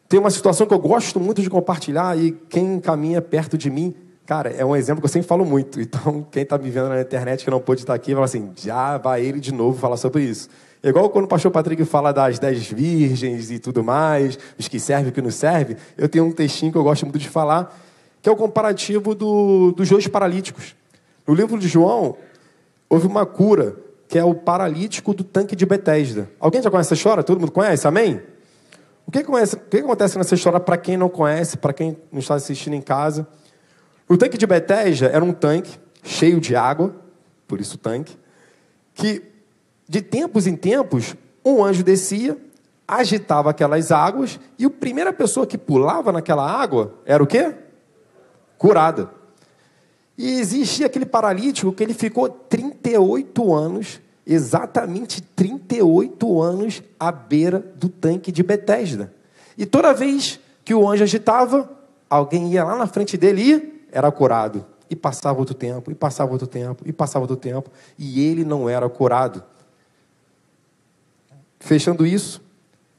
tem 0.08 0.20
uma 0.20 0.30
situação 0.30 0.66
que 0.66 0.74
eu 0.74 0.78
gosto 0.78 1.18
muito 1.18 1.42
de 1.42 1.50
compartilhar 1.50 2.16
e 2.18 2.32
quem 2.48 2.78
caminha 2.78 3.20
perto 3.20 3.58
de 3.58 3.68
mim, 3.68 3.94
cara, 4.24 4.50
é 4.50 4.64
um 4.64 4.74
exemplo 4.74 5.00
que 5.00 5.06
eu 5.06 5.10
sempre 5.10 5.28
falo 5.28 5.44
muito. 5.44 5.80
Então, 5.86 6.26
quem 6.30 6.42
está 6.42 6.56
me 6.58 6.70
vendo 6.70 6.88
na 6.88 7.00
internet 7.00 7.44
que 7.44 7.50
não 7.50 7.60
pôde 7.60 7.80
estar 7.80 7.94
aqui, 7.94 8.12
fala 8.12 8.24
assim, 8.24 8.50
já 8.56 8.98
vai 8.98 9.24
ele 9.24 9.40
de 9.40 9.52
novo 9.52 9.78
falar 9.78 9.96
sobre 9.96 10.22
isso. 10.22 10.48
É 10.82 10.88
igual 10.88 11.10
quando 11.10 11.24
o 11.24 11.28
pastor 11.28 11.50
Patrick 11.50 11.84
fala 11.84 12.12
das 12.12 12.38
dez 12.38 12.70
virgens 12.70 13.50
e 13.50 13.58
tudo 13.58 13.82
mais, 13.82 14.38
os 14.58 14.68
que 14.68 14.78
servem 14.78 15.08
e 15.08 15.12
que 15.12 15.20
não 15.20 15.30
servem, 15.30 15.76
eu 15.96 16.08
tenho 16.08 16.24
um 16.24 16.32
textinho 16.32 16.70
que 16.70 16.78
eu 16.78 16.84
gosto 16.84 17.02
muito 17.02 17.18
de 17.18 17.28
falar, 17.28 17.76
que 18.22 18.28
é 18.28 18.32
o 18.32 18.36
comparativo 18.36 19.14
do, 19.14 19.72
dos 19.72 19.88
dois 19.88 20.06
paralíticos. 20.06 20.76
No 21.26 21.34
livro 21.34 21.58
de 21.58 21.66
João, 21.66 22.16
houve 22.88 23.06
uma 23.06 23.26
cura, 23.26 23.76
que 24.08 24.18
é 24.18 24.24
o 24.24 24.34
paralítico 24.34 25.12
do 25.12 25.24
tanque 25.24 25.56
de 25.56 25.66
Betesda. 25.66 26.30
Alguém 26.38 26.62
já 26.62 26.70
conhece 26.70 26.88
essa 26.88 26.94
história? 26.94 27.22
Todo 27.22 27.40
mundo 27.40 27.52
conhece? 27.52 27.86
Amém? 27.86 28.22
O 29.06 29.10
que, 29.10 29.22
conhece, 29.22 29.56
o 29.56 29.60
que 29.60 29.78
acontece 29.78 30.18
nessa 30.18 30.34
história 30.34 30.58
para 30.58 30.76
quem 30.76 30.96
não 30.96 31.08
conhece, 31.08 31.56
para 31.56 31.72
quem 31.72 31.96
não 32.10 32.18
está 32.18 32.34
assistindo 32.34 32.74
em 32.74 32.80
casa? 32.80 33.26
O 34.08 34.16
tanque 34.16 34.36
de 34.36 34.46
Betesda 34.46 35.06
era 35.06 35.24
um 35.24 35.32
tanque 35.32 35.78
cheio 36.02 36.40
de 36.40 36.54
água, 36.54 36.94
por 37.46 37.60
isso 37.60 37.78
tanque, 37.78 38.16
que 38.94 39.22
de 39.88 40.00
tempos 40.00 40.46
em 40.46 40.56
tempos 40.56 41.14
um 41.44 41.64
anjo 41.64 41.82
descia, 41.82 42.36
agitava 42.86 43.50
aquelas 43.50 43.92
águas 43.92 44.40
e 44.58 44.64
a 44.64 44.70
primeira 44.70 45.12
pessoa 45.12 45.46
que 45.46 45.58
pulava 45.58 46.12
naquela 46.12 46.48
água 46.48 46.94
era 47.04 47.22
o 47.22 47.26
quê? 47.26 47.54
Curada. 48.58 49.10
E 50.18 50.40
existia 50.40 50.86
aquele 50.86 51.06
paralítico 51.06 51.72
que 51.72 51.82
ele 51.82 51.94
ficou 51.94 52.28
38 52.28 53.54
anos 53.54 54.00
exatamente 54.26 55.22
38 55.22 56.42
anos 56.42 56.82
à 56.98 57.12
beira 57.12 57.60
do 57.76 57.88
tanque 57.88 58.32
de 58.32 58.42
Betesda. 58.42 59.12
E 59.56 59.64
toda 59.64 59.94
vez 59.94 60.40
que 60.64 60.74
o 60.74 60.88
anjo 60.88 61.04
agitava, 61.04 61.70
alguém 62.10 62.52
ia 62.52 62.64
lá 62.64 62.74
na 62.76 62.88
frente 62.88 63.16
dele 63.16 63.42
e 63.42 63.86
era 63.92 64.10
curado. 64.10 64.66
E 64.90 64.96
passava 64.96 65.38
outro 65.38 65.54
tempo, 65.54 65.90
e 65.90 65.94
passava 65.94 66.32
outro 66.32 66.46
tempo, 66.46 66.82
e 66.86 66.92
passava 66.92 67.22
outro 67.22 67.36
tempo, 67.36 67.70
e 67.98 68.20
ele 68.20 68.44
não 68.44 68.68
era 68.68 68.88
curado. 68.88 69.42
Fechando 71.58 72.06
isso, 72.06 72.42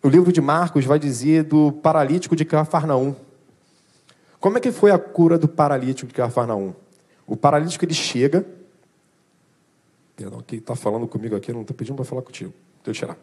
o 0.04 0.10
livro 0.10 0.32
de 0.32 0.42
Marcos 0.42 0.86
vai 0.86 1.00
dizer 1.00 1.44
do 1.44 1.72
paralítico 1.72 2.36
de 2.36 2.46
Cafarnaum. 2.46 3.16
Como 4.40 4.58
é 4.58 4.62
que 4.62 4.72
foi 4.72 4.92
a 4.92 5.00
cura 5.00 5.38
do 5.38 5.48
paralítico 5.48 6.08
de 6.08 6.14
Cafarnaum? 6.14 6.74
O 7.28 7.36
paralítico 7.36 7.86
ele 7.86 7.94
chega 7.94 8.46
Perdão, 10.18 10.42
quem 10.46 10.58
está 10.58 10.76
falando 10.76 11.08
comigo 11.08 11.36
aqui, 11.36 11.52
eu 11.52 11.54
não 11.54 11.62
estou 11.62 11.78
pedindo 11.78 11.96
para 11.96 12.04
falar 12.04 12.24
contigo. 12.24 12.52
Deixa 12.84 13.06
eu 13.06 13.10
tirar. 13.10 13.18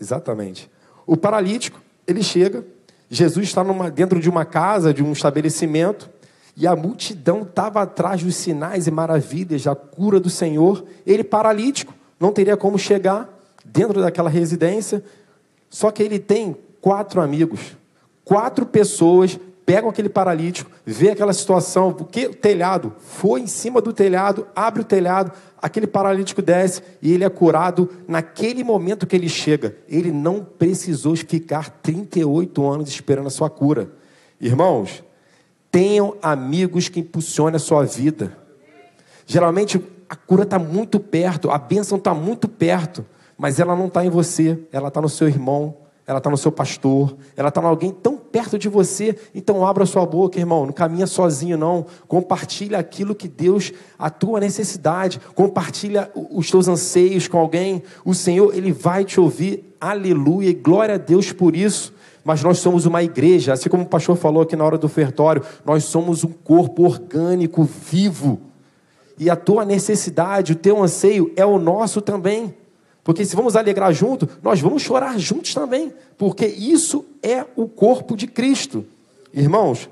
Exatamente. 0.00 0.70
O 1.06 1.18
paralítico, 1.18 1.82
ele 2.06 2.22
chega, 2.22 2.64
Jesus 3.10 3.46
está 3.46 3.62
dentro 3.90 4.18
de 4.18 4.30
uma 4.30 4.46
casa, 4.46 4.94
de 4.94 5.04
um 5.04 5.12
estabelecimento, 5.12 6.08
e 6.56 6.66
a 6.66 6.74
multidão 6.74 7.42
estava 7.42 7.82
atrás 7.82 8.22
dos 8.22 8.36
sinais 8.36 8.86
e 8.86 8.90
maravilhas 8.90 9.64
da 9.64 9.74
cura 9.76 10.18
do 10.18 10.30
Senhor. 10.30 10.82
Ele 11.06 11.22
paralítico, 11.22 11.92
não 12.18 12.32
teria 12.32 12.56
como 12.56 12.78
chegar 12.78 13.28
dentro 13.62 14.00
daquela 14.00 14.30
residência. 14.30 15.04
Só 15.68 15.90
que 15.90 16.02
ele 16.02 16.18
tem 16.18 16.56
quatro 16.80 17.20
amigos, 17.20 17.76
quatro 18.24 18.64
pessoas 18.64 19.38
pegam 19.66 19.88
aquele 19.88 20.08
paralítico, 20.08 20.70
vê 20.84 21.10
aquela 21.10 21.32
situação, 21.32 21.92
porque 21.92 22.26
o 22.26 22.34
telhado 22.34 22.92
foi 22.98 23.40
em 23.40 23.46
cima 23.46 23.80
do 23.80 23.92
telhado, 23.92 24.46
abre 24.54 24.82
o 24.82 24.84
telhado, 24.84 25.32
aquele 25.60 25.86
paralítico 25.86 26.42
desce 26.42 26.82
e 27.00 27.12
ele 27.12 27.24
é 27.24 27.28
curado 27.28 27.88
naquele 28.06 28.62
momento 28.62 29.06
que 29.06 29.16
ele 29.16 29.28
chega. 29.28 29.76
Ele 29.88 30.12
não 30.12 30.44
precisou 30.44 31.16
ficar 31.16 31.70
38 31.82 32.66
anos 32.66 32.88
esperando 32.88 33.28
a 33.28 33.30
sua 33.30 33.48
cura. 33.48 33.90
Irmãos, 34.40 35.02
tenham 35.70 36.16
amigos 36.22 36.88
que 36.88 37.00
impulsionem 37.00 37.56
a 37.56 37.60
sua 37.60 37.84
vida. 37.84 38.36
Geralmente 39.26 39.82
a 40.08 40.14
cura 40.14 40.42
está 40.42 40.58
muito 40.58 41.00
perto, 41.00 41.50
a 41.50 41.58
bênção 41.58 41.96
está 41.96 42.12
muito 42.12 42.46
perto, 42.46 43.04
mas 43.38 43.58
ela 43.58 43.74
não 43.74 43.86
está 43.86 44.04
em 44.04 44.10
você, 44.10 44.58
ela 44.70 44.88
está 44.88 45.00
no 45.00 45.08
seu 45.08 45.26
irmão, 45.26 45.74
ela 46.06 46.18
está 46.18 46.28
no 46.28 46.36
seu 46.36 46.52
pastor, 46.52 47.16
ela 47.34 47.48
está 47.48 47.62
em 47.62 47.64
alguém 47.64 47.90
tão 47.90 48.16
perto 48.16 48.58
de 48.58 48.68
você. 48.68 49.16
Então 49.34 49.66
abra 49.66 49.86
sua 49.86 50.04
boca, 50.04 50.38
irmão, 50.38 50.66
não 50.66 50.72
caminha 50.72 51.06
sozinho, 51.06 51.56
não. 51.56 51.86
Compartilha 52.06 52.78
aquilo 52.78 53.14
que 53.14 53.26
Deus, 53.26 53.72
a 53.98 54.10
tua 54.10 54.38
necessidade, 54.38 55.18
compartilha 55.34 56.10
os 56.14 56.50
teus 56.50 56.68
anseios 56.68 57.26
com 57.26 57.38
alguém. 57.38 57.82
O 58.04 58.14
Senhor, 58.14 58.54
Ele 58.54 58.70
vai 58.70 59.04
te 59.04 59.18
ouvir. 59.18 59.74
Aleluia 59.80 60.50
e 60.50 60.54
glória 60.54 60.96
a 60.96 60.98
Deus 60.98 61.32
por 61.32 61.56
isso. 61.56 61.94
Mas 62.22 62.42
nós 62.42 62.58
somos 62.58 62.84
uma 62.84 63.02
igreja, 63.02 63.52
assim 63.52 63.68
como 63.68 63.84
o 63.84 63.86
pastor 63.88 64.16
falou 64.16 64.42
aqui 64.42 64.56
na 64.56 64.64
hora 64.64 64.78
do 64.78 64.86
ofertório, 64.86 65.42
nós 65.64 65.84
somos 65.84 66.24
um 66.24 66.32
corpo 66.32 66.84
orgânico, 66.84 67.64
vivo. 67.64 68.40
E 69.18 69.28
a 69.28 69.36
tua 69.36 69.64
necessidade, 69.64 70.52
o 70.52 70.56
teu 70.56 70.82
anseio 70.82 71.32
é 71.36 71.44
o 71.44 71.58
nosso 71.58 72.00
também. 72.00 72.54
Porque 73.04 73.22
se 73.24 73.36
vamos 73.36 73.54
alegrar 73.54 73.92
junto, 73.92 74.26
nós 74.42 74.60
vamos 74.60 74.82
chorar 74.82 75.18
juntos 75.18 75.52
também, 75.52 75.92
porque 76.16 76.46
isso 76.46 77.04
é 77.22 77.44
o 77.54 77.68
corpo 77.68 78.16
de 78.16 78.26
Cristo. 78.26 78.84
Irmãos, 79.32 79.90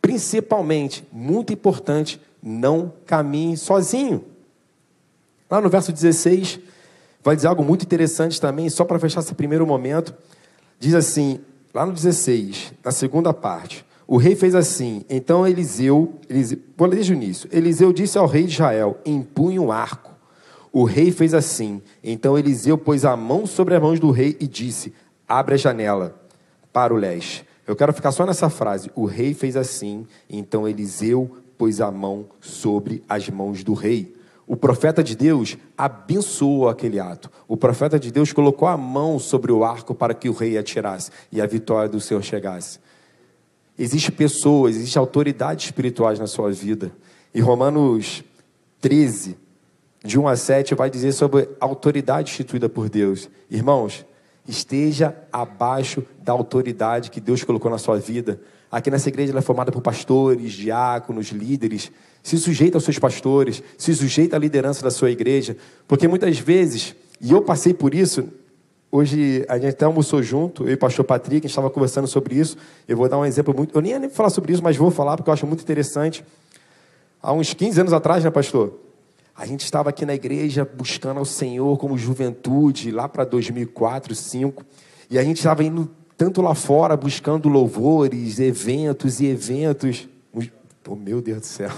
principalmente, 0.00 1.04
muito 1.12 1.52
importante, 1.52 2.20
não 2.40 2.92
caminhe 3.04 3.56
sozinho. 3.56 4.24
Lá 5.50 5.60
no 5.60 5.68
verso 5.68 5.92
16, 5.92 6.60
vai 7.24 7.34
dizer 7.34 7.48
algo 7.48 7.64
muito 7.64 7.82
interessante 7.82 8.40
também, 8.40 8.70
só 8.70 8.84
para 8.84 9.00
fechar 9.00 9.20
esse 9.20 9.34
primeiro 9.34 9.66
momento. 9.66 10.14
Diz 10.78 10.94
assim, 10.94 11.40
lá 11.72 11.84
no 11.84 11.92
16, 11.92 12.72
na 12.84 12.92
segunda 12.92 13.34
parte: 13.34 13.84
O 14.06 14.16
rei 14.16 14.36
fez 14.36 14.54
assim, 14.54 15.04
então 15.10 15.46
Eliseu, 15.46 16.14
Eliseu 16.28 16.58
ler 16.78 16.90
desde 16.90 17.12
o 17.12 17.16
início. 17.16 17.48
Eliseu 17.52 17.92
disse 17.92 18.16
ao 18.16 18.26
rei 18.26 18.44
de 18.44 18.52
Israel: 18.52 18.98
Empunhe 19.04 19.58
um 19.58 19.72
arco. 19.72 20.13
O 20.76 20.82
rei 20.82 21.12
fez 21.12 21.32
assim. 21.34 21.80
Então 22.02 22.36
Eliseu 22.36 22.76
pôs 22.76 23.04
a 23.04 23.16
mão 23.16 23.46
sobre 23.46 23.76
as 23.76 23.80
mãos 23.80 24.00
do 24.00 24.10
rei 24.10 24.36
e 24.40 24.48
disse: 24.48 24.92
Abre 25.28 25.54
a 25.54 25.56
janela 25.56 26.20
para 26.72 26.92
o 26.92 26.96
leste. 26.96 27.46
Eu 27.64 27.76
quero 27.76 27.92
ficar 27.92 28.10
só 28.10 28.26
nessa 28.26 28.50
frase. 28.50 28.90
O 28.92 29.04
rei 29.04 29.34
fez 29.34 29.56
assim. 29.56 30.04
Então 30.28 30.68
Eliseu 30.68 31.30
pôs 31.56 31.80
a 31.80 31.92
mão 31.92 32.26
sobre 32.40 33.04
as 33.08 33.30
mãos 33.30 33.62
do 33.62 33.72
rei. 33.72 34.16
O 34.48 34.56
profeta 34.56 35.00
de 35.00 35.14
Deus 35.14 35.56
abençoou 35.78 36.68
aquele 36.68 36.98
ato. 36.98 37.30
O 37.46 37.56
profeta 37.56 37.96
de 37.96 38.10
Deus 38.10 38.32
colocou 38.32 38.66
a 38.66 38.76
mão 38.76 39.20
sobre 39.20 39.52
o 39.52 39.62
arco 39.62 39.94
para 39.94 40.12
que 40.12 40.28
o 40.28 40.32
rei 40.32 40.58
atirasse 40.58 41.12
e 41.30 41.40
a 41.40 41.46
vitória 41.46 41.88
do 41.88 42.00
Senhor 42.00 42.22
chegasse. 42.24 42.80
Existem 43.78 44.12
pessoas, 44.12 44.74
existem 44.74 44.98
autoridades 44.98 45.66
espirituais 45.66 46.18
na 46.18 46.26
sua 46.26 46.50
vida. 46.50 46.90
E 47.32 47.40
Romanos 47.40 48.24
13, 48.80 49.43
de 50.04 50.20
1 50.20 50.28
a 50.28 50.36
7, 50.36 50.74
vai 50.74 50.90
dizer 50.90 51.12
sobre 51.12 51.48
autoridade 51.58 52.30
instituída 52.30 52.68
por 52.68 52.90
Deus. 52.90 53.30
Irmãos, 53.50 54.04
esteja 54.46 55.16
abaixo 55.32 56.04
da 56.22 56.32
autoridade 56.32 57.10
que 57.10 57.20
Deus 57.20 57.42
colocou 57.42 57.70
na 57.70 57.78
sua 57.78 57.98
vida. 57.98 58.38
Aqui 58.70 58.90
nessa 58.90 59.08
igreja 59.08 59.32
ela 59.32 59.38
é 59.38 59.42
formada 59.42 59.72
por 59.72 59.80
pastores, 59.80 60.52
diáconos, 60.52 61.28
líderes. 61.28 61.90
Se 62.22 62.36
sujeita 62.36 62.76
aos 62.76 62.84
seus 62.84 62.98
pastores, 62.98 63.62
se 63.78 63.94
sujeita 63.94 64.36
à 64.36 64.38
liderança 64.38 64.82
da 64.82 64.90
sua 64.90 65.10
igreja, 65.10 65.56
porque 65.88 66.06
muitas 66.06 66.38
vezes, 66.38 66.94
e 67.18 67.32
eu 67.32 67.40
passei 67.40 67.72
por 67.72 67.94
isso, 67.94 68.28
hoje 68.92 69.42
a 69.48 69.56
gente 69.56 69.70
até 69.70 69.86
almoçou 69.86 70.22
junto, 70.22 70.64
eu 70.64 70.70
e 70.70 70.74
o 70.74 70.78
pastor 70.78 71.06
Patrick, 71.06 71.38
a 71.38 71.48
gente 71.48 71.50
estava 71.50 71.70
conversando 71.70 72.06
sobre 72.06 72.34
isso. 72.34 72.58
Eu 72.86 72.96
vou 72.98 73.08
dar 73.08 73.16
um 73.16 73.24
exemplo 73.24 73.54
muito. 73.54 73.74
Eu 73.74 73.80
nem 73.80 73.92
ia 73.92 73.98
nem 73.98 74.10
falar 74.10 74.28
sobre 74.28 74.52
isso, 74.52 74.62
mas 74.62 74.76
vou 74.76 74.90
falar 74.90 75.16
porque 75.16 75.30
eu 75.30 75.34
acho 75.34 75.46
muito 75.46 75.62
interessante. 75.62 76.22
Há 77.22 77.32
uns 77.32 77.54
15 77.54 77.80
anos 77.80 77.92
atrás, 77.94 78.22
né, 78.22 78.30
pastor? 78.30 78.84
A 79.36 79.46
gente 79.46 79.64
estava 79.64 79.90
aqui 79.90 80.06
na 80.06 80.14
igreja 80.14 80.64
buscando 80.64 81.18
ao 81.18 81.24
Senhor 81.24 81.76
como 81.76 81.98
juventude, 81.98 82.92
lá 82.92 83.08
para 83.08 83.24
2004, 83.24 84.10
2005. 84.10 84.64
E 85.10 85.18
a 85.18 85.24
gente 85.24 85.38
estava 85.38 85.64
indo 85.64 85.90
tanto 86.16 86.40
lá 86.40 86.54
fora 86.54 86.96
buscando 86.96 87.48
louvores, 87.48 88.38
eventos 88.38 89.20
e 89.20 89.26
eventos. 89.26 90.08
Oh, 90.86 90.94
meu 90.94 91.20
Deus 91.20 91.40
do 91.40 91.46
céu. 91.46 91.70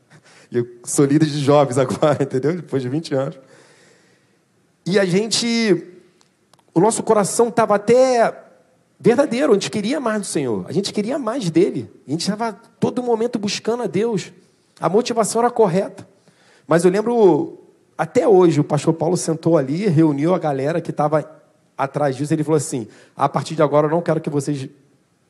Eu 0.50 0.66
sou 0.84 1.04
líder 1.04 1.26
de 1.26 1.38
jovens 1.38 1.76
agora, 1.76 2.16
entendeu? 2.24 2.56
Depois 2.56 2.82
de 2.82 2.88
20 2.88 3.14
anos. 3.14 3.38
E 4.86 4.98
a 4.98 5.04
gente, 5.04 5.86
o 6.74 6.80
nosso 6.80 7.02
coração 7.02 7.48
estava 7.48 7.74
até 7.74 8.42
verdadeiro, 8.98 9.52
a 9.52 9.54
gente 9.54 9.70
queria 9.70 10.00
mais 10.00 10.20
do 10.20 10.26
Senhor, 10.26 10.64
a 10.66 10.72
gente 10.72 10.92
queria 10.92 11.18
mais 11.18 11.50
dele. 11.50 11.90
A 12.06 12.10
gente 12.10 12.22
estava 12.22 12.52
todo 12.52 13.02
momento 13.02 13.38
buscando 13.38 13.82
a 13.82 13.86
Deus. 13.86 14.32
A 14.80 14.88
motivação 14.88 15.42
era 15.42 15.50
correta. 15.50 16.10
Mas 16.66 16.84
eu 16.84 16.90
lembro, 16.90 17.58
até 17.96 18.26
hoje, 18.26 18.60
o 18.60 18.64
pastor 18.64 18.94
Paulo 18.94 19.16
sentou 19.16 19.56
ali, 19.56 19.86
reuniu 19.86 20.34
a 20.34 20.38
galera 20.38 20.80
que 20.80 20.90
estava 20.90 21.24
atrás 21.76 22.16
disso, 22.16 22.32
ele 22.32 22.44
falou 22.44 22.56
assim: 22.56 22.86
a 23.16 23.28
partir 23.28 23.54
de 23.54 23.62
agora 23.62 23.86
eu 23.86 23.90
não 23.90 24.02
quero 24.02 24.20
que 24.20 24.30
vocês. 24.30 24.68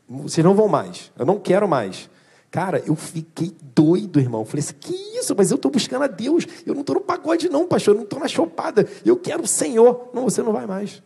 Vocês 0.09 0.45
não 0.45 0.55
vão 0.55 0.69
mais, 0.69 1.11
eu 1.19 1.25
não 1.25 1.39
quero 1.39 1.67
mais. 1.69 2.11
Cara, 2.51 2.83
eu 2.87 2.95
fiquei 2.95 3.57
doido, 3.75 4.21
irmão. 4.21 4.45
Falei 4.45 4.63
assim: 4.63 4.75
que 4.79 4.95
isso? 5.19 5.35
Mas 5.37 5.51
eu 5.51 5.57
estou 5.57 5.71
buscando 5.71 6.03
a 6.03 6.07
Deus. 6.07 6.47
Eu 6.67 6.75
não 6.75 6.83
estou 6.83 6.97
no 6.97 7.01
pagode, 7.01 7.49
não, 7.49 7.67
pastor. 7.67 7.95
Eu 7.95 7.99
não 7.99 8.05
estou 8.05 8.21
na 8.21 8.29
chopada. 8.29 8.87
Eu 9.07 9.17
quero 9.17 9.43
o 9.43 9.47
Senhor. 9.47 10.11
Não, 10.13 10.25
você 10.25 10.43
não 10.43 10.53
vai 10.53 10.67
mais. 10.67 10.99
O 10.99 11.03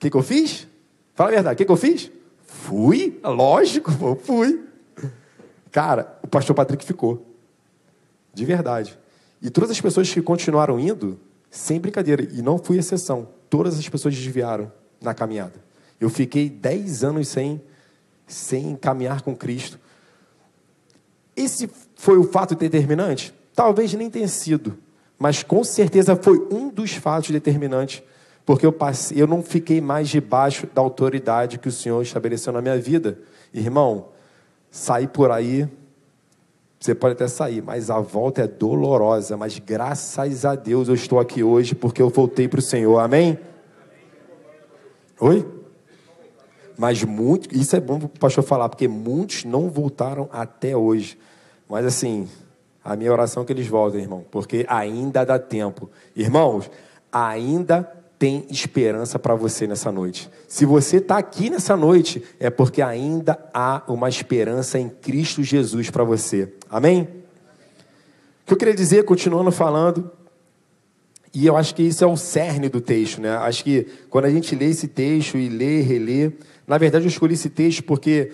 que, 0.00 0.10
que 0.10 0.16
eu 0.16 0.22
fiz? 0.22 0.66
Fala 1.14 1.30
a 1.30 1.32
verdade. 1.32 1.54
O 1.54 1.56
que, 1.58 1.64
que 1.64 1.72
eu 1.72 1.76
fiz? 1.76 2.10
Fui, 2.44 3.20
lógico, 3.22 3.92
fui. 4.22 4.64
Cara, 5.70 6.18
o 6.22 6.26
pastor 6.26 6.56
Patrick 6.56 6.84
ficou. 6.84 7.24
De 8.36 8.44
verdade. 8.44 8.98
E 9.40 9.48
todas 9.48 9.70
as 9.70 9.80
pessoas 9.80 10.12
que 10.12 10.20
continuaram 10.20 10.78
indo, 10.78 11.18
sem 11.50 11.80
brincadeira, 11.80 12.22
e 12.22 12.42
não 12.42 12.58
fui 12.58 12.76
exceção, 12.76 13.26
todas 13.48 13.78
as 13.78 13.88
pessoas 13.88 14.14
desviaram 14.14 14.70
na 15.00 15.14
caminhada. 15.14 15.54
Eu 15.98 16.10
fiquei 16.10 16.50
10 16.50 17.02
anos 17.02 17.28
sem, 17.28 17.62
sem 18.26 18.76
caminhar 18.76 19.22
com 19.22 19.34
Cristo. 19.34 19.80
Esse 21.34 21.70
foi 21.94 22.18
o 22.18 22.24
fato 22.24 22.54
determinante? 22.54 23.32
Talvez 23.54 23.94
nem 23.94 24.10
tenha 24.10 24.28
sido, 24.28 24.76
mas 25.18 25.42
com 25.42 25.64
certeza 25.64 26.14
foi 26.14 26.38
um 26.52 26.68
dos 26.68 26.92
fatos 26.92 27.30
determinantes, 27.30 28.02
porque 28.44 28.66
eu, 28.66 28.72
passei, 28.72 29.18
eu 29.18 29.26
não 29.26 29.42
fiquei 29.42 29.80
mais 29.80 30.10
debaixo 30.10 30.68
da 30.74 30.82
autoridade 30.82 31.58
que 31.58 31.68
o 31.68 31.72
Senhor 31.72 32.02
estabeleceu 32.02 32.52
na 32.52 32.60
minha 32.60 32.78
vida. 32.78 33.18
Irmão, 33.54 34.08
saí 34.70 35.08
por 35.08 35.30
aí 35.30 35.66
você 36.78 36.94
pode 36.94 37.14
até 37.14 37.26
sair, 37.26 37.62
mas 37.62 37.90
a 37.90 37.98
volta 38.00 38.42
é 38.42 38.46
dolorosa. 38.46 39.36
Mas 39.36 39.58
graças 39.58 40.44
a 40.44 40.54
Deus 40.54 40.88
eu 40.88 40.94
estou 40.94 41.18
aqui 41.18 41.42
hoje 41.42 41.74
porque 41.74 42.02
eu 42.02 42.10
voltei 42.10 42.46
para 42.48 42.58
o 42.58 42.62
Senhor. 42.62 42.98
Amém? 42.98 43.38
Oi? 45.18 45.46
Mas 46.78 47.02
muitos, 47.02 47.58
isso 47.58 47.74
é 47.74 47.80
bom 47.80 47.98
para 47.98 48.06
o 48.06 48.08
pastor 48.10 48.44
falar, 48.44 48.68
porque 48.68 48.86
muitos 48.86 49.44
não 49.44 49.70
voltaram 49.70 50.28
até 50.30 50.76
hoje. 50.76 51.18
Mas 51.68 51.86
assim, 51.86 52.28
a 52.84 52.94
minha 52.94 53.10
oração 53.10 53.42
é 53.42 53.46
que 53.46 53.52
eles 53.52 53.66
voltem, 53.66 54.02
irmão, 54.02 54.24
porque 54.30 54.66
ainda 54.68 55.24
dá 55.24 55.38
tempo. 55.38 55.90
Irmãos, 56.14 56.70
ainda 57.10 57.90
tem 58.18 58.46
esperança 58.50 59.18
para 59.18 59.34
você 59.34 59.66
nessa 59.66 59.92
noite. 59.92 60.30
Se 60.48 60.64
você 60.64 60.96
está 60.98 61.18
aqui 61.18 61.50
nessa 61.50 61.76
noite, 61.76 62.22
é 62.40 62.48
porque 62.48 62.80
ainda 62.80 63.38
há 63.52 63.82
uma 63.88 64.08
esperança 64.08 64.78
em 64.78 64.88
Cristo 64.88 65.42
Jesus 65.42 65.90
para 65.90 66.04
você. 66.04 66.52
Amém? 66.70 67.02
O 67.02 68.46
que 68.46 68.52
eu 68.54 68.56
queria 68.56 68.74
dizer, 68.74 69.04
continuando 69.04 69.50
falando, 69.50 70.10
e 71.34 71.46
eu 71.46 71.56
acho 71.56 71.74
que 71.74 71.82
isso 71.82 72.02
é 72.02 72.06
o 72.06 72.16
cerne 72.16 72.68
do 72.68 72.80
texto, 72.80 73.20
né? 73.20 73.30
Acho 73.36 73.62
que 73.62 73.86
quando 74.08 74.24
a 74.24 74.30
gente 74.30 74.54
lê 74.54 74.66
esse 74.66 74.88
texto 74.88 75.36
e 75.36 75.48
lê, 75.48 75.82
relê, 75.82 76.32
na 76.66 76.78
verdade 76.78 77.04
eu 77.04 77.08
escolhi 77.08 77.34
esse 77.34 77.50
texto 77.50 77.82
porque 77.84 78.32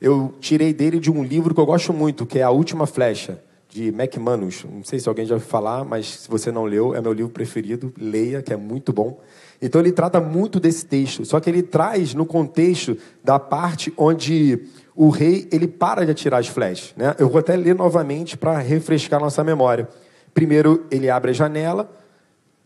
eu 0.00 0.34
tirei 0.40 0.74
dele 0.74 1.00
de 1.00 1.10
um 1.10 1.24
livro 1.24 1.54
que 1.54 1.60
eu 1.60 1.64
gosto 1.64 1.92
muito, 1.92 2.26
que 2.26 2.38
é 2.38 2.42
A 2.42 2.50
Última 2.50 2.86
Flecha 2.86 3.42
de 3.74 3.88
McManus. 3.88 4.64
Não 4.72 4.84
sei 4.84 5.00
se 5.00 5.08
alguém 5.08 5.26
já 5.26 5.34
ouviu 5.34 5.48
falar, 5.48 5.84
mas 5.84 6.06
se 6.20 6.28
você 6.28 6.52
não 6.52 6.64
leu, 6.64 6.94
é 6.94 7.00
meu 7.00 7.12
livro 7.12 7.32
preferido. 7.32 7.92
Leia, 7.98 8.40
que 8.40 8.52
é 8.52 8.56
muito 8.56 8.92
bom. 8.92 9.20
Então 9.60 9.80
ele 9.80 9.90
trata 9.90 10.20
muito 10.20 10.60
desse 10.60 10.86
texto, 10.86 11.24
só 11.24 11.40
que 11.40 11.50
ele 11.50 11.60
traz 11.60 12.14
no 12.14 12.24
contexto 12.24 12.96
da 13.24 13.36
parte 13.36 13.92
onde 13.96 14.60
o 14.94 15.08
rei 15.08 15.48
ele 15.50 15.66
para 15.66 16.04
de 16.04 16.12
atirar 16.12 16.38
as 16.38 16.46
flechas. 16.46 16.94
Né? 16.96 17.16
Eu 17.18 17.28
vou 17.28 17.40
até 17.40 17.56
ler 17.56 17.74
novamente 17.74 18.36
para 18.36 18.58
refrescar 18.58 19.18
nossa 19.18 19.42
memória. 19.42 19.88
Primeiro 20.32 20.86
ele 20.88 21.10
abre 21.10 21.32
a 21.32 21.34
janela, 21.34 21.90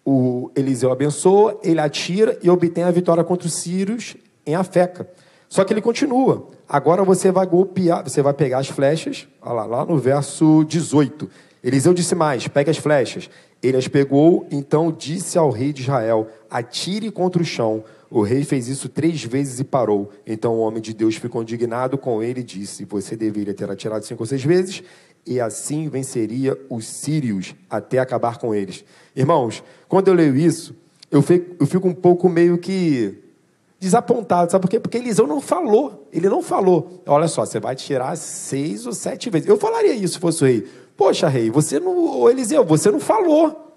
o 0.05 0.51
Eliseu 0.55 0.93
abençoa, 0.93 1.59
ele 1.63 1.81
atira 1.81 2.39
e 2.43 2.51
obtém 2.51 2.85
a 2.85 2.91
vitória 2.91 3.25
contra 3.25 3.47
os 3.47 3.55
sírios 3.55 4.15
em 4.45 4.55
Afeca. 4.55 5.09
Só 5.49 5.65
que 5.65 5.73
ele 5.73 5.81
continua. 5.81 6.49
Agora 6.69 7.03
você 7.03 7.33
vai 7.33 7.47
golpear, 7.47 8.05
você 8.05 8.21
vai 8.21 8.35
pegar 8.35 8.59
as 8.59 8.69
flechas, 8.69 9.27
olha 9.41 9.53
lá, 9.55 9.65
lá 9.65 9.85
no 9.87 9.97
verso 9.97 10.65
18. 10.65 11.29
Eliseu 11.63 11.95
disse 11.95 12.15
mais: 12.15 12.47
pegue 12.47 12.71
as 12.71 12.77
flechas. 12.77 13.31
Ele 13.63 13.77
as 13.77 13.89
pegou, 13.89 14.47
então 14.51 14.93
disse 14.93 15.37
ao 15.37 15.51
rei 15.51 15.73
de 15.73 15.83
Israel: 15.83 16.29
Atire 16.51 17.11
contra 17.11 17.43
o 17.43 17.45
chão. 17.45 17.83
O 18.11 18.23
rei 18.23 18.45
fez 18.45 18.69
isso 18.69 18.89
três 18.89 19.23
vezes 19.25 19.59
e 19.59 19.65
parou. 19.65 20.11
Então 20.27 20.55
o 20.55 20.61
homem 20.61 20.81
de 20.81 20.95
Deus 20.95 21.17
ficou 21.17 21.43
indignado 21.43 21.99
com 21.99 22.23
ele 22.23 22.41
e 22.41 22.45
disse: 22.45 22.85
Você 22.85 23.17
deveria 23.17 23.55
ter 23.55 23.71
atirado 23.71 24.05
cinco 24.05 24.23
ou 24.23 24.27
seis 24.27 24.45
vezes, 24.45 24.83
e 25.27 25.41
assim 25.41 25.89
venceria 25.89 26.57
os 26.71 26.87
sírios 26.87 27.55
até 27.69 27.99
acabar 27.99 28.39
com 28.39 28.55
eles. 28.55 28.85
Irmãos, 29.17 29.65
quando 29.89 30.09
eu 30.09 30.15
leio 30.15 30.37
isso, 30.37 30.75
eu 31.11 31.21
fico, 31.21 31.57
eu 31.59 31.67
fico 31.67 31.89
um 31.89 31.95
pouco 31.95 32.29
meio 32.29 32.59
que 32.59 33.19
desapontado. 33.79 34.51
Sabe 34.51 34.63
por 34.63 34.69
quê? 34.69 34.81
Porque 34.81 34.99
Eliseu 34.99 35.27
não 35.27 35.41
falou. 35.41 36.09
Ele 36.13 36.29
não 36.29 36.43
falou. 36.43 37.03
Olha 37.07 37.29
só, 37.29 37.45
você 37.45 37.61
vai 37.61 37.77
tirar 37.77 38.17
seis 38.17 38.87
ou 38.87 38.93
sete 38.93 39.31
vezes. 39.31 39.49
Eu 39.49 39.57
falaria 39.57 39.95
isso 39.95 40.15
se 40.15 40.21
fosse 40.21 40.43
o 40.43 40.47
rei. 40.47 40.69
Poxa, 40.97 41.29
rei, 41.29 41.51
você 41.51 41.79
não. 41.79 42.29
Eliseu, 42.29 42.65
você 42.65 42.91
não 42.91 43.01
falou. 43.01 43.75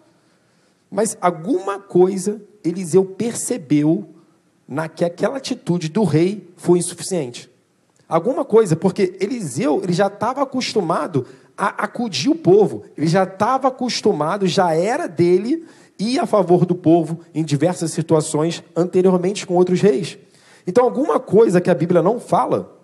Mas 0.89 1.17
alguma 1.22 1.79
coisa 1.79 2.41
Eliseu 2.63 3.05
percebeu 3.05 4.10
na 4.67 4.88
que 4.89 5.05
aquela 5.05 5.38
atitude 5.38 5.89
do 5.89 6.03
rei 6.03 6.51
foi 6.55 6.79
insuficiente. 6.79 7.50
Alguma 8.08 8.43
coisa, 8.43 8.75
porque 8.75 9.15
Eliseu 9.22 9.81
ele 9.84 9.93
já 9.93 10.08
estava 10.08 10.41
acostumado 10.41 11.25
a 11.58 11.84
acudir 11.84 12.29
o 12.29 12.36
povo, 12.36 12.84
ele 12.98 13.08
já 13.08 13.24
estava 13.24 13.67
acostumado, 13.67 14.48
já 14.48 14.74
era 14.74 15.08
dele 15.08 15.65
ir 16.03 16.20
a 16.20 16.25
favor 16.25 16.65
do 16.65 16.75
povo 16.75 17.20
em 17.34 17.43
diversas 17.43 17.91
situações 17.91 18.63
anteriormente 18.75 19.46
com 19.46 19.55
outros 19.55 19.81
reis. 19.81 20.17
Então, 20.65 20.84
alguma 20.84 21.20
coisa 21.20 21.60
que 21.60 21.70
a 21.70 21.75
Bíblia 21.75 22.01
não 22.01 22.20
fala, 22.20 22.77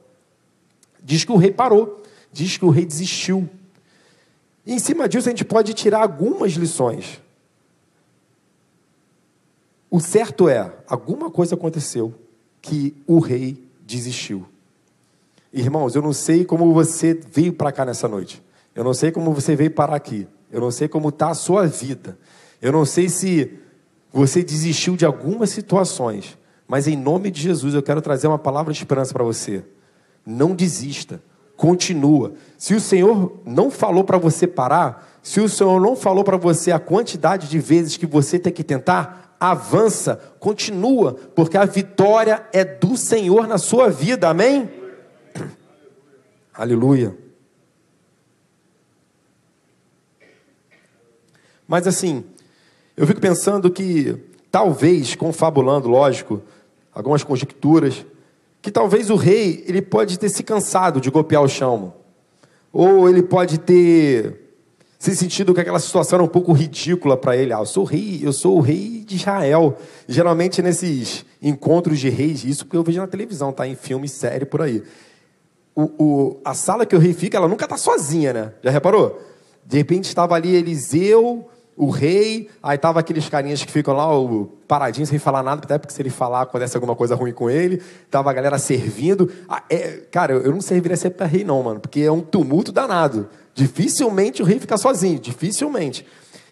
diz 1.04 1.24
que 1.24 1.32
o 1.32 1.38
rei 1.38 1.52
parou, 1.52 2.02
diz 2.32 2.58
que 2.58 2.66
o 2.66 2.70
rei 2.70 2.86
desistiu, 2.86 3.50
e 4.68 4.74
em 4.74 4.80
cima 4.80 5.08
disso 5.08 5.30
a 5.30 5.32
gente 5.32 5.46
pode 5.46 5.74
tirar 5.74 6.02
algumas 6.02 6.52
lições. 6.52 7.22
O 9.90 10.02
certo 10.02 10.50
é, 10.50 10.74
alguma 10.86 11.32
coisa 11.32 11.56
aconteceu 11.56 12.14
que 12.62 12.94
o 13.08 13.20
rei 13.20 13.66
desistiu. 13.86 14.46
Irmãos, 15.54 15.96
eu 15.96 16.02
não 16.02 16.12
sei 16.12 16.44
como 16.44 16.74
você 16.74 17.14
veio 17.14 17.54
para 17.54 17.72
cá 17.72 17.86
nessa 17.86 18.10
noite. 18.10 18.44
Eu 18.76 18.84
não 18.84 18.94
sei 18.94 19.10
como 19.10 19.34
você 19.34 19.56
veio 19.56 19.72
parar 19.72 19.96
aqui. 19.96 20.28
Eu 20.52 20.60
não 20.60 20.70
sei 20.70 20.90
como 20.90 21.08
está 21.08 21.30
a 21.30 21.34
sua 21.34 21.66
vida. 21.66 22.20
Eu 22.62 22.72
não 22.72 22.86
sei 22.86 23.10
se 23.10 23.60
você 24.12 24.44
desistiu 24.44 24.96
de 24.96 25.06
algumas 25.06 25.50
situações. 25.50 26.38
Mas 26.68 26.88
em 26.88 26.98
nome 26.98 27.32
de 27.32 27.42
Jesus 27.42 27.74
eu 27.74 27.84
quero 27.84 28.02
trazer 28.02 28.28
uma 28.28 28.40
palavra 28.40 28.74
de 28.74 28.80
esperança 28.80 29.14
para 29.14 29.24
você. 29.24 29.64
Não 30.26 30.56
desista 30.56 31.22
continua. 31.58 32.34
Se 32.58 32.76
o 32.76 32.80
Senhor 32.80 33.42
não 33.44 33.70
falou 33.70 34.04
para 34.04 34.20
você 34.20 34.48
parar, 34.48 35.20
se 35.24 35.42
o 35.42 35.50
Senhor 35.50 35.82
não 35.82 35.96
falou 35.96 36.24
para 36.24 36.38
você 36.38 36.72
a 36.72 36.80
quantidade 36.80 37.50
de 37.50 37.60
vezes 37.60 37.98
que 37.98 38.06
você 38.06 38.38
tem 38.38 38.54
que 38.54 38.64
tentar, 38.64 39.36
avança, 39.40 40.16
continua, 40.40 41.16
porque 41.36 41.58
a 41.58 41.66
vitória 41.66 42.48
é 42.54 42.64
do 42.64 42.96
Senhor 42.96 43.48
na 43.48 43.58
sua 43.58 43.90
vida, 43.90 44.30
amém? 44.30 44.70
Aleluia. 46.54 47.18
Mas 51.68 51.86
assim, 51.86 52.24
eu 52.98 53.06
fico 53.06 53.22
pensando 53.22 53.70
que, 53.70 54.18
talvez, 54.52 55.14
confabulando, 55.14 55.88
lógico, 55.88 56.42
algumas 56.92 57.24
conjecturas, 57.24 58.04
que 58.60 58.72
talvez 58.72 59.12
o 59.12 59.16
rei 59.16 59.64
ele 59.68 59.84
pode 59.84 60.18
ter 60.18 60.30
se 60.30 60.42
cansado 60.42 61.00
de 61.00 61.12
golpear 61.12 61.44
o 61.44 61.48
chão, 61.48 61.94
ou 62.74 63.08
ele 63.08 63.22
pode 63.22 63.60
ter 63.60 64.48
se 64.98 65.16
sentido 65.16 65.54
que 65.54 65.62
aquela 65.62 65.80
situação 65.80 66.18
era 66.18 66.24
um 66.24 66.28
pouco 66.28 66.52
ridícula 66.52 67.16
para 67.16 67.38
ele. 67.38 67.54
Ah, 67.54 67.60
eu 67.60 67.68
sou 67.68 67.84
rei, 67.84 68.20
eu 68.24 68.34
sou 68.34 68.58
o 68.58 68.62
rei 68.62 69.04
de 69.06 69.16
Israel. 69.16 69.78
Geralmente 70.08 70.60
nesses 70.64 71.24
encontros 71.40 72.00
de 72.00 72.10
reis, 72.10 72.44
isso 72.44 72.66
que 72.66 72.76
eu 72.76 72.82
vejo 72.82 73.00
na 73.00 73.06
televisão, 73.06 73.54
tá? 73.54 73.68
Em 73.68 73.76
filme, 73.76 74.10
série 74.10 74.44
por 74.44 74.64
aí. 74.64 74.82
O, 75.76 75.84
o, 76.04 76.42
a 76.44 76.56
sala 76.56 76.84
que 76.84 76.96
o 76.96 77.00
rei 77.00 77.14
fica, 77.14 77.38
ela 77.38 77.48
nunca 77.48 77.66
está 77.66 77.78
sozinha, 77.78 78.34
né? 78.34 78.54
Já 78.64 78.72
reparou? 78.72 79.22
De 79.64 79.78
repente 79.78 80.06
estava 80.06 80.34
ali 80.34 80.56
Eliseu, 80.56 81.48
o 81.78 81.92
rei, 81.92 82.50
aí 82.62 82.76
tava 82.76 83.00
aqueles 83.00 83.30
carinhas 83.30 83.64
que 83.64 83.72
ficam 83.72 83.94
lá 83.94 84.12
o, 84.20 84.46
paradinhos 84.68 85.10
sem 85.10 85.20
falar 85.20 85.44
nada, 85.44 85.62
até 85.64 85.78
porque 85.78 85.94
se 85.94 86.02
ele 86.02 86.10
falar 86.10 86.42
acontece 86.42 86.76
alguma 86.76 86.96
coisa 86.96 87.14
ruim 87.14 87.32
com 87.32 87.52
ele. 87.52 87.84
Tava 88.10 88.32
a 88.32 88.34
galera 88.34 88.58
servindo. 88.58 89.32
Ah, 89.48 89.62
é, 89.70 90.02
cara, 90.12 90.34
eu 90.34 90.52
não 90.52 90.60
serviria 90.60 90.98
sempre 90.98 91.20
para 91.20 91.28
rei 91.28 91.44
não, 91.44 91.62
mano, 91.62 91.80
porque 91.80 92.02
é 92.02 92.12
um 92.12 92.20
tumulto 92.20 92.72
danado. 92.72 93.30
Dificilmente 93.54 94.42
o 94.42 94.46
rei 94.46 94.60
fica 94.60 94.76
sozinho, 94.76 95.20
dificilmente. 95.20 96.04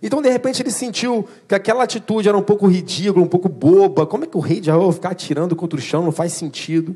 Então, 0.01 0.21
de 0.21 0.29
repente, 0.29 0.61
ele 0.61 0.69
sentiu 0.69 1.27
que 1.47 1.55
aquela 1.55 1.83
atitude 1.83 2.29
era 2.29 2.37
um 2.37 2.43
pouco 2.43 2.67
ridícula, 2.67 3.25
um 3.25 3.27
pouco 3.27 3.49
boba. 3.49 4.05
Como 4.05 4.25
é 4.25 4.27
que 4.27 4.37
o 4.37 4.41
rei 4.41 4.59
de 4.59 4.69
Israel 4.69 4.91
ficar 4.91 5.09
atirando 5.09 5.55
contra 5.55 5.79
o 5.79 5.81
chão? 5.81 6.03
Não 6.03 6.11
faz 6.11 6.33
sentido. 6.33 6.95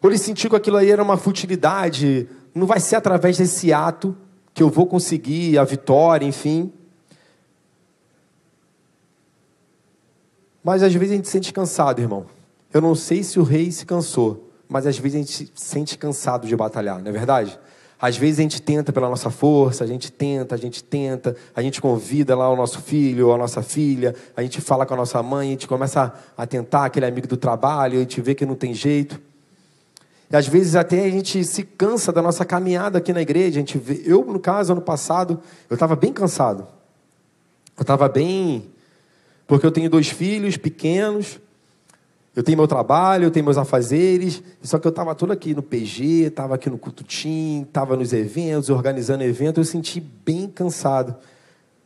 Ou 0.00 0.08
ele 0.08 0.18
sentiu 0.18 0.48
que 0.50 0.54
aquilo 0.54 0.76
aí 0.76 0.88
era 0.88 1.02
uma 1.02 1.16
futilidade. 1.16 2.28
Não 2.54 2.66
vai 2.66 2.78
ser 2.78 2.94
através 2.94 3.38
desse 3.38 3.72
ato 3.72 4.16
que 4.52 4.62
eu 4.62 4.70
vou 4.70 4.86
conseguir 4.86 5.58
a 5.58 5.64
vitória, 5.64 6.24
enfim. 6.24 6.72
Mas 10.64 10.82
às 10.82 10.94
vezes 10.94 11.12
a 11.12 11.16
gente 11.16 11.26
se 11.26 11.32
sente 11.32 11.52
cansado, 11.52 12.00
irmão. 12.00 12.24
Eu 12.72 12.80
não 12.80 12.94
sei 12.94 13.22
se 13.22 13.38
o 13.38 13.42
rei 13.42 13.70
se 13.70 13.84
cansou, 13.84 14.50
mas 14.66 14.86
às 14.86 14.98
vezes 14.98 15.14
a 15.14 15.18
gente 15.18 15.32
se 15.32 15.52
sente 15.54 15.98
cansado 15.98 16.48
de 16.48 16.56
batalhar, 16.56 16.98
não 17.00 17.10
é 17.10 17.12
verdade? 17.12 17.58
Às 18.00 18.16
vezes 18.16 18.38
a 18.40 18.42
gente 18.42 18.60
tenta 18.60 18.92
pela 18.92 19.08
nossa 19.08 19.30
força, 19.30 19.84
a 19.84 19.86
gente 19.86 20.10
tenta, 20.10 20.54
a 20.54 20.58
gente 20.58 20.82
tenta, 20.82 21.36
a 21.54 21.62
gente 21.62 21.80
convida 21.80 22.34
lá 22.34 22.50
o 22.50 22.56
nosso 22.56 22.80
filho 22.80 23.32
a 23.32 23.38
nossa 23.38 23.62
filha, 23.62 24.14
a 24.36 24.42
gente 24.42 24.60
fala 24.60 24.84
com 24.84 24.94
a 24.94 24.96
nossa 24.96 25.22
mãe, 25.22 25.48
a 25.48 25.50
gente 25.52 25.68
começa 25.68 26.12
a 26.36 26.46
tentar 26.46 26.86
aquele 26.86 27.06
amigo 27.06 27.28
do 27.28 27.36
trabalho, 27.36 27.98
a 27.98 28.00
gente 28.00 28.20
vê 28.20 28.34
que 28.34 28.44
não 28.44 28.54
tem 28.54 28.74
jeito. 28.74 29.20
E 30.30 30.36
às 30.36 30.48
vezes 30.48 30.74
até 30.74 31.04
a 31.04 31.10
gente 31.10 31.44
se 31.44 31.62
cansa 31.62 32.10
da 32.10 32.20
nossa 32.20 32.44
caminhada 32.44 32.98
aqui 32.98 33.12
na 33.12 33.22
igreja. 33.22 33.58
A 33.58 33.60
gente 33.60 33.78
vê, 33.78 34.02
eu, 34.04 34.24
no 34.24 34.40
caso, 34.40 34.72
ano 34.72 34.80
passado, 34.80 35.40
eu 35.70 35.74
estava 35.74 35.94
bem 35.94 36.12
cansado. 36.12 36.66
Eu 37.76 37.82
estava 37.82 38.08
bem 38.08 38.73
porque 39.46 39.66
eu 39.66 39.70
tenho 39.70 39.90
dois 39.90 40.08
filhos 40.08 40.56
pequenos, 40.56 41.40
eu 42.34 42.42
tenho 42.42 42.58
meu 42.58 42.66
trabalho, 42.66 43.24
eu 43.24 43.30
tenho 43.30 43.44
meus 43.44 43.56
afazeres, 43.58 44.42
só 44.60 44.78
que 44.78 44.86
eu 44.86 44.90
estava 44.90 45.14
todo 45.14 45.32
aqui 45.32 45.54
no 45.54 45.62
PG, 45.62 46.24
estava 46.26 46.56
aqui 46.56 46.68
no 46.68 46.76
Cututim, 46.76 47.62
estava 47.62 47.96
nos 47.96 48.12
eventos, 48.12 48.70
organizando 48.70 49.22
eventos, 49.22 49.58
eu 49.58 49.72
senti 49.72 50.00
bem 50.00 50.48
cansado. 50.48 51.14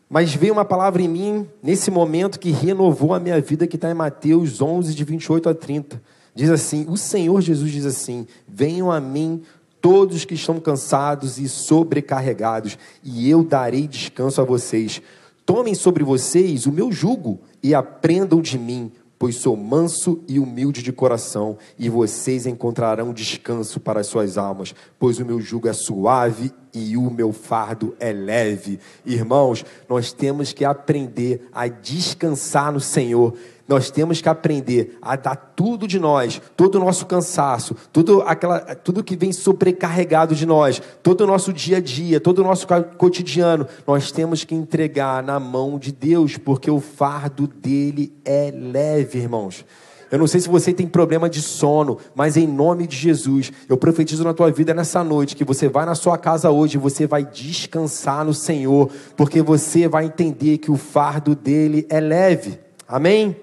Mas 0.08 0.34
veio 0.34 0.54
uma 0.54 0.64
palavra 0.64 1.02
em 1.02 1.08
mim, 1.08 1.46
nesse 1.62 1.90
momento, 1.90 2.40
que 2.40 2.50
renovou 2.50 3.12
a 3.12 3.20
minha 3.20 3.38
vida, 3.42 3.66
que 3.66 3.76
está 3.76 3.90
em 3.90 3.94
Mateus 3.94 4.62
11, 4.62 4.94
de 4.94 5.04
28 5.04 5.50
a 5.50 5.54
30. 5.54 6.00
Diz 6.34 6.48
assim: 6.48 6.86
O 6.88 6.96
Senhor 6.96 7.42
Jesus 7.42 7.70
diz 7.70 7.84
assim: 7.84 8.26
Venham 8.46 8.90
a 8.90 9.00
mim 9.00 9.42
todos 9.82 10.24
que 10.24 10.34
estão 10.34 10.58
cansados 10.58 11.38
e 11.38 11.46
sobrecarregados, 11.46 12.78
e 13.04 13.28
eu 13.28 13.44
darei 13.44 13.86
descanso 13.86 14.40
a 14.40 14.44
vocês. 14.44 15.02
Tomem 15.48 15.74
sobre 15.74 16.04
vocês 16.04 16.66
o 16.66 16.70
meu 16.70 16.92
jugo 16.92 17.40
e 17.62 17.74
aprendam 17.74 18.42
de 18.42 18.58
mim, 18.58 18.92
pois 19.18 19.36
sou 19.36 19.56
manso 19.56 20.22
e 20.28 20.38
humilde 20.38 20.82
de 20.82 20.92
coração, 20.92 21.56
e 21.78 21.88
vocês 21.88 22.44
encontrarão 22.46 23.14
descanso 23.14 23.80
para 23.80 24.00
as 24.00 24.08
suas 24.08 24.36
almas, 24.36 24.74
pois 24.98 25.18
o 25.18 25.24
meu 25.24 25.40
jugo 25.40 25.66
é 25.66 25.72
suave 25.72 26.52
e 26.74 26.98
o 26.98 27.10
meu 27.10 27.32
fardo 27.32 27.96
é 27.98 28.12
leve. 28.12 28.78
Irmãos, 29.06 29.64
nós 29.88 30.12
temos 30.12 30.52
que 30.52 30.66
aprender 30.66 31.48
a 31.50 31.66
descansar 31.66 32.70
no 32.70 32.78
Senhor. 32.78 33.32
Nós 33.68 33.90
temos 33.90 34.22
que 34.22 34.28
aprender 34.30 34.96
a 35.02 35.14
dar 35.14 35.36
tudo 35.36 35.86
de 35.86 36.00
nós, 36.00 36.40
todo 36.56 36.76
o 36.76 36.80
nosso 36.80 37.04
cansaço, 37.04 37.76
tudo, 37.92 38.22
aquela, 38.22 38.60
tudo 38.74 39.04
que 39.04 39.14
vem 39.14 39.30
sobrecarregado 39.30 40.34
de 40.34 40.46
nós, 40.46 40.80
todo 41.02 41.20
o 41.20 41.26
nosso 41.26 41.52
dia 41.52 41.76
a 41.76 41.80
dia, 41.80 42.18
todo 42.18 42.38
o 42.38 42.44
nosso 42.44 42.66
cotidiano, 42.96 43.66
nós 43.86 44.10
temos 44.10 44.42
que 44.42 44.54
entregar 44.54 45.22
na 45.22 45.38
mão 45.38 45.78
de 45.78 45.92
Deus, 45.92 46.38
porque 46.38 46.70
o 46.70 46.80
fardo 46.80 47.46
dele 47.46 48.10
é 48.24 48.50
leve, 48.50 49.18
irmãos. 49.18 49.66
Eu 50.10 50.18
não 50.18 50.26
sei 50.26 50.40
se 50.40 50.48
você 50.48 50.72
tem 50.72 50.86
problema 50.86 51.28
de 51.28 51.42
sono, 51.42 51.98
mas 52.14 52.38
em 52.38 52.46
nome 52.46 52.86
de 52.86 52.96
Jesus, 52.96 53.52
eu 53.68 53.76
profetizo 53.76 54.24
na 54.24 54.32
tua 54.32 54.50
vida 54.50 54.72
nessa 54.72 55.04
noite 55.04 55.36
que 55.36 55.44
você 55.44 55.68
vai 55.68 55.84
na 55.84 55.94
sua 55.94 56.16
casa 56.16 56.50
hoje, 56.50 56.78
você 56.78 57.06
vai 57.06 57.22
descansar 57.22 58.24
no 58.24 58.32
Senhor, 58.32 58.90
porque 59.14 59.42
você 59.42 59.86
vai 59.86 60.06
entender 60.06 60.56
que 60.56 60.70
o 60.70 60.76
fardo 60.76 61.34
dele 61.34 61.86
é 61.90 62.00
leve. 62.00 62.58
Amém? 62.88 63.36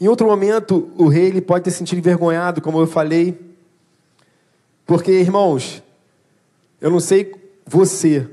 Em 0.00 0.08
outro 0.08 0.26
momento, 0.26 0.90
o 0.96 1.08
rei 1.08 1.26
ele 1.26 1.42
pode 1.42 1.64
ter 1.64 1.70
sentido 1.70 1.98
envergonhado, 1.98 2.62
como 2.62 2.80
eu 2.80 2.86
falei. 2.86 3.38
Porque, 4.86 5.12
irmãos, 5.12 5.82
eu 6.80 6.90
não 6.90 7.00
sei 7.00 7.34
você, 7.66 8.26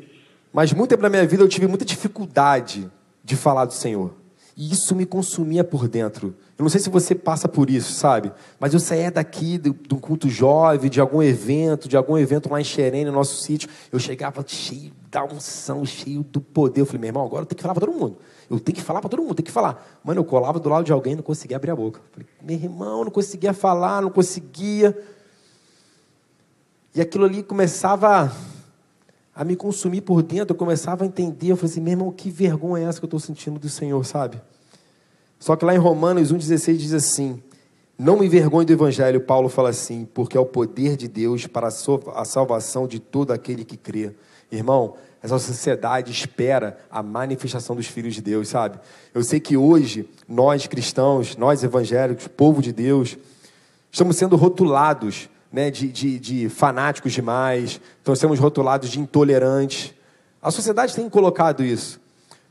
mas 0.54 0.72
muito 0.72 0.92
tempo 0.92 1.04
na 1.04 1.10
minha 1.10 1.28
vida 1.28 1.44
eu 1.44 1.48
tive 1.50 1.68
muita 1.68 1.84
dificuldade 1.84 2.90
de 3.24 3.36
falar 3.36 3.66
do 3.66 3.74
Senhor. 3.74 4.14
E 4.56 4.72
isso 4.72 4.96
me 4.96 5.06
consumia 5.06 5.64
por 5.64 5.88
dentro. 5.88 6.34
Eu 6.58 6.64
não 6.64 6.70
sei 6.70 6.80
se 6.80 6.90
você 6.90 7.14
passa 7.14 7.48
por 7.48 7.70
isso, 7.70 7.94
sabe? 7.94 8.32
Mas 8.60 8.74
eu 8.74 8.80
saía 8.80 9.12
daqui 9.12 9.58
de, 9.60 9.70
de 9.70 9.94
um 9.94 10.00
culto 10.00 10.28
jovem, 10.30 10.90
de 10.90 11.00
algum 11.00 11.22
evento, 11.22 11.88
de 11.88 11.96
algum 11.96 12.18
evento 12.18 12.50
lá 12.50 12.60
em 12.60 12.64
Xerém, 12.64 13.06
no 13.06 13.12
nosso 13.12 13.44
sítio. 13.44 13.70
Eu 13.92 14.00
chegava 14.00 14.44
cheio 14.48 14.92
da 15.12 15.24
unção, 15.24 15.86
cheio 15.86 16.24
do 16.24 16.42
poder. 16.42 16.82
Eu 16.82 16.86
falei, 16.88 17.02
meu 17.02 17.10
irmão, 17.10 17.26
agora 17.26 17.44
eu 17.44 17.46
tenho 17.46 17.58
que 17.58 17.62
falar 17.62 17.76
para 17.76 17.86
todo 17.86 18.00
mundo. 18.00 18.18
Eu 18.50 18.60
tenho 18.60 18.76
que 18.76 18.82
falar 18.82 19.02
para 19.02 19.10
todo 19.10 19.22
mundo, 19.22 19.36
tenho 19.36 19.46
que 19.46 19.52
falar. 19.52 20.00
Mano, 20.04 20.22
eu 20.22 20.26
colava 20.26 20.60
do 20.60 20.70
lado 20.70 20.86
de 20.86 20.92
alguém 20.92 21.14
e 21.14 21.16
não 21.18 21.24
conseguia 21.24 21.58
abrir 21.58 21.72
a 21.72 21.76
boca. 21.76 22.00
Falei, 22.12 22.28
meu 22.42 22.56
irmão, 22.56 23.04
não 23.04 23.12
conseguia 23.12 23.54
falar, 23.54 24.02
não 24.02 24.10
conseguia. 24.10 24.98
E 26.96 27.02
aquilo 27.02 27.26
ali 27.26 27.44
começava 27.44 28.32
a 29.36 29.44
me 29.44 29.56
consumir 29.56 30.02
por 30.02 30.24
dentro, 30.24 30.54
eu 30.54 30.58
começava 30.58 31.04
a 31.04 31.08
entender. 31.08 31.52
Eu 31.52 31.58
falei 31.58 31.72
assim, 31.72 31.82
meu 31.82 31.92
irmão, 31.92 32.12
que 32.12 32.30
vergonha 32.30 32.86
é 32.86 32.90
essa 32.90 33.00
que 33.00 33.06
eu 33.06 33.08
estou 33.08 33.20
sentindo 33.20 33.60
do 33.60 33.70
Senhor, 33.70 34.04
sabe? 34.06 34.42
Só 35.40 35.56
que 35.56 35.66
lá 35.66 35.76
em 35.76 35.78
Romanos 35.78 36.34
1,16 36.34 36.78
diz 36.78 36.94
assim: 36.94 37.42
Não 37.98 38.18
me 38.18 38.26
envergonhe 38.26 38.66
do 38.66 38.74
Evangelho, 38.74 39.22
Paulo 39.22 39.50
fala 39.50 39.70
assim, 39.70 40.08
porque 40.14 40.38
é 40.38 40.40
o 40.40 40.46
poder 40.46 40.96
de 40.96 41.08
Deus 41.08 41.46
para 41.46 41.68
a 41.68 42.26
salvação 42.26 42.88
de 42.88 43.00
todo 43.00 43.32
aquele 43.32 43.64
que 43.64 43.78
crê. 43.78 44.16
Irmão, 44.52 44.96
essa 45.22 45.40
sociedade 45.40 46.12
espera 46.12 46.78
a 46.90 47.02
manifestação 47.02 47.76
dos 47.76 47.88
filhos 47.88 48.14
de 48.14 48.22
Deus, 48.22 48.48
sabe? 48.48 48.80
Eu 49.14 49.24
sei 49.24 49.40
que 49.40 49.58
hoje, 49.58 50.08
nós 50.28 50.68
cristãos, 50.68 51.36
nós 51.36 51.64
evangélicos, 51.64 52.28
povo 52.28 52.62
de 52.62 52.72
Deus, 52.72 53.18
estamos 53.92 54.16
sendo 54.16 54.36
rotulados 54.36 55.30
né, 55.52 55.72
de, 55.72 55.92
de, 55.92 56.20
de 56.20 56.50
fanáticos 56.50 57.14
demais, 57.14 57.82
estamos 57.98 58.20
sendo 58.20 58.36
rotulados 58.36 58.90
de 58.90 59.00
intolerantes. 59.00 59.94
A 60.42 60.52
sociedade 60.52 60.96
tem 60.96 61.10
colocado 61.10 61.64
isso. 61.64 62.00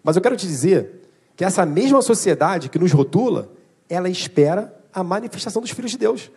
Mas 0.03 0.17
eu 0.17 0.23
quero 0.23 0.37
te 0.37 0.47
dizer 0.47 1.09
que 1.37 1.45
essa 1.45 1.65
mesma 1.65 2.03
sociedade 2.03 2.69
que 2.69 2.79
nos 2.79 2.93
rotula, 2.93 3.51
ela 3.89 4.09
espera 4.09 4.75
a 4.93 5.05
manifestação 5.05 5.61
dos 5.61 5.71
filhos 5.71 5.93
de 5.93 5.99
Deus. 5.99 6.31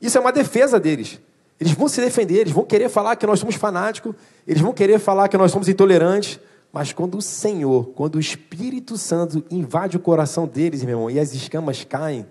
Isso 0.00 0.18
é 0.18 0.20
uma 0.20 0.32
defesa 0.32 0.80
deles. 0.80 1.20
Eles 1.62 1.74
vão 1.74 1.86
se 1.86 2.00
defender, 2.00 2.40
eles 2.40 2.52
vão 2.52 2.64
querer 2.64 2.88
falar 2.88 3.14
que 3.14 3.24
nós 3.24 3.38
somos 3.38 3.54
fanáticos, 3.54 4.16
eles 4.48 4.60
vão 4.60 4.72
querer 4.72 4.98
falar 4.98 5.28
que 5.28 5.36
nós 5.36 5.52
somos 5.52 5.68
intolerantes, 5.68 6.40
mas 6.72 6.92
quando 6.92 7.16
o 7.16 7.22
Senhor, 7.22 7.86
quando 7.94 8.16
o 8.16 8.18
Espírito 8.18 8.98
Santo 8.98 9.44
invade 9.48 9.96
o 9.96 10.00
coração 10.00 10.44
deles, 10.44 10.82
meu 10.82 10.96
irmão, 10.96 11.08
e 11.08 11.20
as 11.20 11.32
escamas 11.32 11.84
caem, 11.84 12.26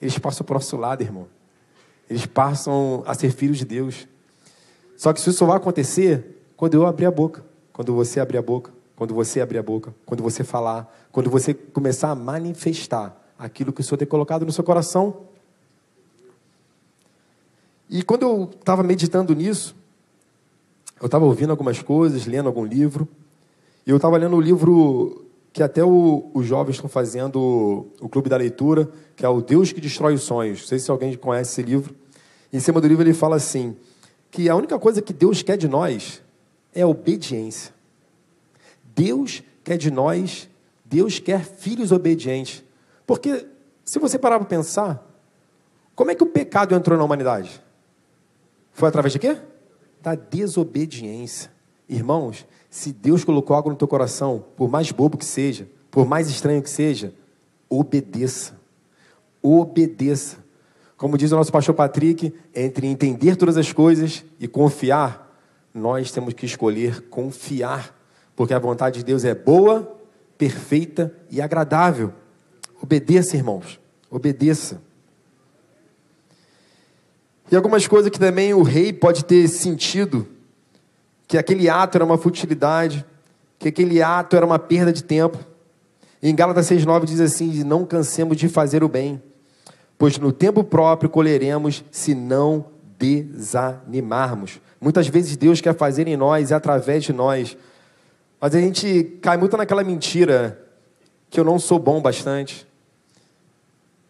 eles 0.00 0.16
passam 0.20 0.46
para 0.46 0.52
o 0.52 0.54
nosso 0.54 0.76
lado, 0.76 1.02
irmão. 1.02 1.26
Eles 2.08 2.26
passam 2.26 3.02
a 3.04 3.12
ser 3.12 3.32
filhos 3.32 3.58
de 3.58 3.64
Deus. 3.64 4.06
Só 4.96 5.12
que 5.12 5.18
isso 5.18 5.46
vai 5.46 5.56
acontecer 5.56 6.40
quando 6.56 6.74
eu 6.74 6.86
abrir 6.86 7.06
a 7.06 7.10
boca, 7.10 7.44
quando 7.72 7.92
você 7.92 8.20
abrir 8.20 8.38
a 8.38 8.42
boca, 8.42 8.70
quando 8.94 9.12
você 9.12 9.40
abrir 9.40 9.58
a 9.58 9.64
boca, 9.64 9.92
quando 10.06 10.22
você 10.22 10.44
falar, 10.44 10.96
quando 11.10 11.28
você 11.28 11.52
começar 11.52 12.10
a 12.10 12.14
manifestar 12.14 13.20
aquilo 13.36 13.72
que 13.72 13.80
o 13.80 13.84
Senhor 13.84 13.98
tem 13.98 14.06
colocado 14.06 14.46
no 14.46 14.52
seu 14.52 14.62
coração. 14.62 15.28
E 17.90 18.04
quando 18.04 18.22
eu 18.22 18.50
estava 18.56 18.84
meditando 18.84 19.34
nisso, 19.34 19.74
eu 21.00 21.06
estava 21.06 21.24
ouvindo 21.24 21.50
algumas 21.50 21.82
coisas, 21.82 22.24
lendo 22.24 22.46
algum 22.46 22.64
livro, 22.64 23.08
e 23.84 23.90
eu 23.90 23.96
estava 23.96 24.16
lendo 24.16 24.36
o 24.36 24.40
livro 24.40 25.24
que 25.52 25.60
até 25.60 25.82
o, 25.82 26.30
os 26.32 26.46
jovens 26.46 26.76
estão 26.76 26.88
fazendo, 26.88 27.88
o 28.00 28.08
Clube 28.08 28.28
da 28.28 28.36
Leitura, 28.36 28.88
que 29.16 29.26
é 29.26 29.28
o 29.28 29.40
Deus 29.40 29.72
que 29.72 29.80
Destrói 29.80 30.14
os 30.14 30.22
Sonhos. 30.22 30.60
Não 30.60 30.68
sei 30.68 30.78
se 30.78 30.88
alguém 30.88 31.16
conhece 31.16 31.50
esse 31.50 31.68
livro. 31.68 31.92
Em 32.52 32.60
cima 32.60 32.80
do 32.80 32.86
livro 32.86 33.02
ele 33.02 33.12
fala 33.12 33.34
assim, 33.34 33.76
que 34.30 34.48
a 34.48 34.54
única 34.54 34.78
coisa 34.78 35.02
que 35.02 35.12
Deus 35.12 35.42
quer 35.42 35.56
de 35.56 35.66
nós 35.66 36.22
é 36.72 36.86
obediência. 36.86 37.74
Deus 38.94 39.42
quer 39.64 39.76
de 39.76 39.90
nós, 39.90 40.48
Deus 40.84 41.18
quer 41.18 41.44
filhos 41.44 41.90
obedientes. 41.90 42.62
Porque, 43.04 43.48
se 43.84 43.98
você 43.98 44.16
parar 44.16 44.38
para 44.38 44.46
pensar, 44.46 45.04
como 45.96 46.12
é 46.12 46.14
que 46.14 46.22
o 46.22 46.26
pecado 46.26 46.72
entrou 46.72 46.96
na 46.96 47.02
humanidade? 47.02 47.60
Foi 48.80 48.88
através 48.88 49.12
de 49.12 49.18
quê? 49.18 49.36
Da 50.00 50.14
desobediência. 50.14 51.52
Irmãos, 51.86 52.46
se 52.70 52.94
Deus 52.94 53.24
colocou 53.24 53.54
algo 53.54 53.68
no 53.68 53.76
teu 53.76 53.86
coração, 53.86 54.42
por 54.56 54.70
mais 54.70 54.90
bobo 54.90 55.18
que 55.18 55.24
seja, 55.26 55.68
por 55.90 56.06
mais 56.06 56.30
estranho 56.30 56.62
que 56.62 56.70
seja, 56.70 57.12
obedeça. 57.68 58.58
Obedeça. 59.42 60.38
Como 60.96 61.18
diz 61.18 61.30
o 61.30 61.36
nosso 61.36 61.52
pastor 61.52 61.74
Patrick, 61.74 62.32
entre 62.54 62.86
entender 62.86 63.36
todas 63.36 63.58
as 63.58 63.70
coisas 63.70 64.24
e 64.38 64.48
confiar, 64.48 65.30
nós 65.74 66.10
temos 66.10 66.32
que 66.32 66.46
escolher 66.46 67.02
confiar 67.10 67.94
porque 68.34 68.54
a 68.54 68.58
vontade 68.58 69.00
de 69.00 69.04
Deus 69.04 69.26
é 69.26 69.34
boa, 69.34 69.94
perfeita 70.38 71.14
e 71.30 71.42
agradável. 71.42 72.14
Obedeça, 72.80 73.36
irmãos, 73.36 73.78
obedeça. 74.10 74.80
E 77.50 77.56
algumas 77.56 77.86
coisas 77.86 78.10
que 78.10 78.18
também 78.18 78.54
o 78.54 78.62
rei 78.62 78.92
pode 78.92 79.24
ter 79.24 79.48
sentido 79.48 80.26
que 81.26 81.36
aquele 81.36 81.68
ato 81.68 81.96
era 81.96 82.04
uma 82.04 82.18
futilidade, 82.18 83.04
que 83.58 83.68
aquele 83.68 84.02
ato 84.02 84.36
era 84.36 84.46
uma 84.46 84.58
perda 84.58 84.92
de 84.92 85.02
tempo. 85.02 85.38
Em 86.22 86.34
Gálatas 86.34 86.70
6,9 86.70 87.04
diz 87.04 87.20
assim: 87.20 87.64
Não 87.64 87.84
cansemos 87.84 88.36
de 88.36 88.48
fazer 88.48 88.84
o 88.84 88.88
bem, 88.88 89.22
pois 89.98 90.18
no 90.18 90.32
tempo 90.32 90.62
próprio 90.62 91.10
colheremos 91.10 91.84
se 91.90 92.14
não 92.14 92.66
desanimarmos. 92.98 94.60
Muitas 94.80 95.08
vezes 95.08 95.36
Deus 95.36 95.60
quer 95.60 95.74
fazer 95.74 96.06
em 96.06 96.16
nós 96.16 96.50
e 96.50 96.54
através 96.54 97.04
de 97.04 97.12
nós 97.12 97.56
mas 98.40 98.54
a 98.54 98.60
gente 98.60 99.18
cai 99.20 99.36
muito 99.36 99.54
naquela 99.56 99.84
mentira 99.84 100.66
que 101.28 101.38
eu 101.38 101.44
não 101.44 101.58
sou 101.58 101.78
bom 101.78 102.00
bastante, 102.00 102.66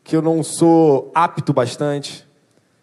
que 0.04 0.14
eu 0.14 0.22
não 0.22 0.42
sou 0.44 1.10
apto 1.12 1.52
bastante, 1.52 2.24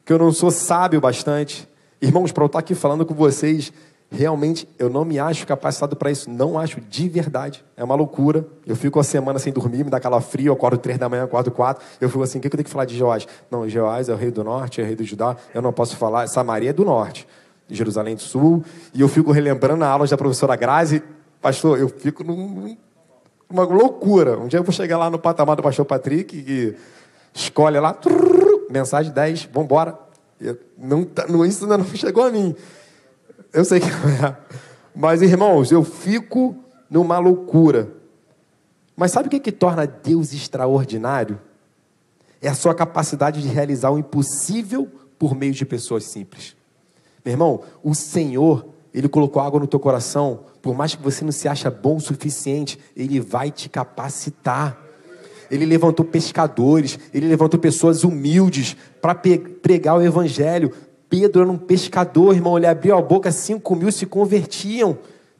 que 0.07 0.13
eu 0.13 0.17
não 0.17 0.31
sou 0.31 0.49
sábio 0.49 1.01
bastante. 1.01 1.67
Irmãos, 2.01 2.31
para 2.31 2.41
eu 2.41 2.45
estar 2.45 2.59
aqui 2.59 2.73
falando 2.73 3.05
com 3.05 3.13
vocês, 3.13 3.73
realmente 4.09 4.65
eu 4.79 4.89
não 4.89 5.03
me 5.03 5.19
acho 5.19 5.45
capacitado 5.45 5.97
para 5.97 6.09
isso, 6.09 6.29
não 6.29 6.57
acho 6.57 6.79
de 6.79 7.09
verdade. 7.09 7.61
É 7.75 7.83
uma 7.83 7.93
loucura. 7.93 8.47
Eu 8.65 8.73
fico 8.73 9.01
a 9.01 9.03
semana 9.03 9.37
sem 9.37 9.51
dormir, 9.51 9.83
me 9.83 9.89
dá 9.89 9.97
aquela 9.97 10.21
frio, 10.21 10.47
eu 10.47 10.53
acordo 10.53 10.77
três 10.77 10.97
da 10.97 11.09
manhã, 11.09 11.25
acordo 11.25 11.51
quatro. 11.51 11.85
Eu 11.99 12.07
fico 12.07 12.23
assim, 12.23 12.37
o 12.37 12.41
que 12.41 12.47
eu 12.47 12.51
tenho 12.51 12.63
que 12.63 12.69
falar 12.69 12.85
de 12.85 12.97
Joás? 12.97 13.27
Não, 13.51 13.67
Joás 13.67 14.07
é 14.07 14.13
o 14.13 14.15
rei 14.15 14.31
do 14.31 14.45
norte, 14.45 14.79
é 14.79 14.83
o 14.85 14.87
rei 14.87 14.95
do 14.95 15.03
Judá, 15.03 15.35
eu 15.53 15.61
não 15.61 15.73
posso 15.73 15.97
falar. 15.97 16.25
Samaria 16.27 16.69
é 16.69 16.73
do 16.73 16.85
norte, 16.85 17.27
Jerusalém 17.69 18.15
do 18.15 18.21
sul. 18.21 18.63
E 18.93 19.01
eu 19.01 19.09
fico 19.09 19.33
relembrando 19.33 19.83
a 19.83 19.89
aula 19.89 20.07
da 20.07 20.15
professora 20.15 20.55
Grazi, 20.55 21.03
Pastor, 21.41 21.77
eu 21.77 21.89
fico 21.89 22.23
num, 22.23 22.77
numa 23.49 23.63
loucura. 23.65 24.39
Um 24.39 24.47
dia 24.47 24.59
eu 24.59 24.63
vou 24.63 24.71
chegar 24.71 24.97
lá 24.97 25.09
no 25.09 25.19
patamar 25.19 25.57
do 25.57 25.61
pastor 25.61 25.83
Patrick 25.83 26.33
e 26.33 26.75
escolhe 27.33 27.77
lá, 27.77 27.93
trrr, 27.93 28.56
mensagem 28.69 29.11
10, 29.11 29.49
vamos 29.51 29.65
embora. 29.65 29.97
Não, 30.77 31.03
tá, 31.03 31.27
não, 31.27 31.45
isso 31.45 31.63
ainda 31.63 31.77
não 31.77 31.85
chegou 31.95 32.23
a 32.23 32.31
mim. 32.31 32.55
Eu 33.53 33.65
sei 33.65 33.79
que 33.79 33.87
é. 33.87 34.37
Mas, 34.95 35.21
irmãos, 35.21 35.71
eu 35.71 35.83
fico 35.83 36.55
numa 36.89 37.19
loucura. 37.19 37.91
Mas 38.95 39.11
sabe 39.11 39.27
o 39.27 39.31
que, 39.31 39.39
que 39.39 39.51
torna 39.51 39.85
Deus 39.85 40.33
extraordinário? 40.33 41.39
É 42.41 42.49
a 42.49 42.55
sua 42.55 42.73
capacidade 42.73 43.41
de 43.41 43.47
realizar 43.47 43.91
o 43.91 43.97
impossível 43.97 44.89
por 45.17 45.35
meio 45.35 45.53
de 45.53 45.65
pessoas 45.65 46.05
simples. 46.05 46.55
Meu 47.23 47.33
irmão, 47.33 47.61
o 47.83 47.93
Senhor 47.93 48.65
ele 48.97 49.07
colocou 49.07 49.41
água 49.41 49.59
no 49.59 49.67
teu 49.67 49.79
coração, 49.79 50.39
por 50.59 50.75
mais 50.75 50.95
que 50.95 51.03
você 51.03 51.23
não 51.23 51.31
se 51.31 51.47
acha 51.47 51.69
bom 51.69 51.97
o 51.97 52.01
suficiente, 52.01 52.79
Ele 52.95 53.19
vai 53.19 53.51
te 53.51 53.69
capacitar. 53.69 54.75
Ele 55.49 55.65
levantou 55.65 56.05
pescadores, 56.05 56.99
ele 57.13 57.27
levantou 57.27 57.59
pessoas 57.59 58.03
humildes 58.03 58.75
para 59.01 59.15
pregar 59.15 59.97
o 59.97 60.01
evangelho. 60.01 60.71
Pedro 61.09 61.43
era 61.43 61.51
um 61.51 61.57
pescador, 61.57 62.35
irmão. 62.35 62.57
Ele 62.57 62.67
abriu 62.67 62.97
a 62.97 63.01
boca, 63.01 63.31
cinco 63.31 63.75
mil 63.75 63.91
se 63.91 64.05
convertiam. 64.05 64.97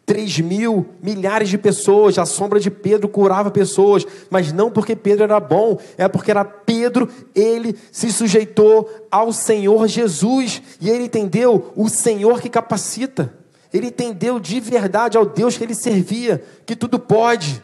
3 0.08 0.39
mil, 0.39 0.86
milhares 1.04 1.50
de 1.50 1.58
pessoas, 1.58 2.17
a 2.17 2.26
sombra 2.26 2.62
de 2.62 2.72
Pedro 2.72 3.10
curava 3.10 3.52
pessoas, 3.52 4.08
mas 4.30 4.54
não 4.54 4.72
porque 4.72 4.96
Pedro 4.96 5.26
era 5.26 5.38
bom, 5.38 5.78
é 5.98 6.08
porque 6.08 6.32
era 6.32 6.46
Pedro, 6.46 7.10
ele 7.36 7.76
se 7.91 8.10
sujeitou 8.13 8.89
ao 9.12 9.34
Senhor 9.34 9.86
Jesus, 9.86 10.62
e 10.80 10.89
ele 10.89 11.04
entendeu 11.04 11.74
o 11.76 11.89
Senhor 11.89 12.39
que 12.39 12.48
capacita. 12.48 13.34
Ele 13.74 13.88
entendeu 13.88 14.39
de 14.39 14.62
verdade 14.62 15.17
ao 15.17 15.26
Deus 15.26 15.58
que 15.58 15.65
ele 15.65 15.76
servia, 15.76 16.41
que 16.65 16.74
tudo 16.74 16.98
pode. 16.98 17.62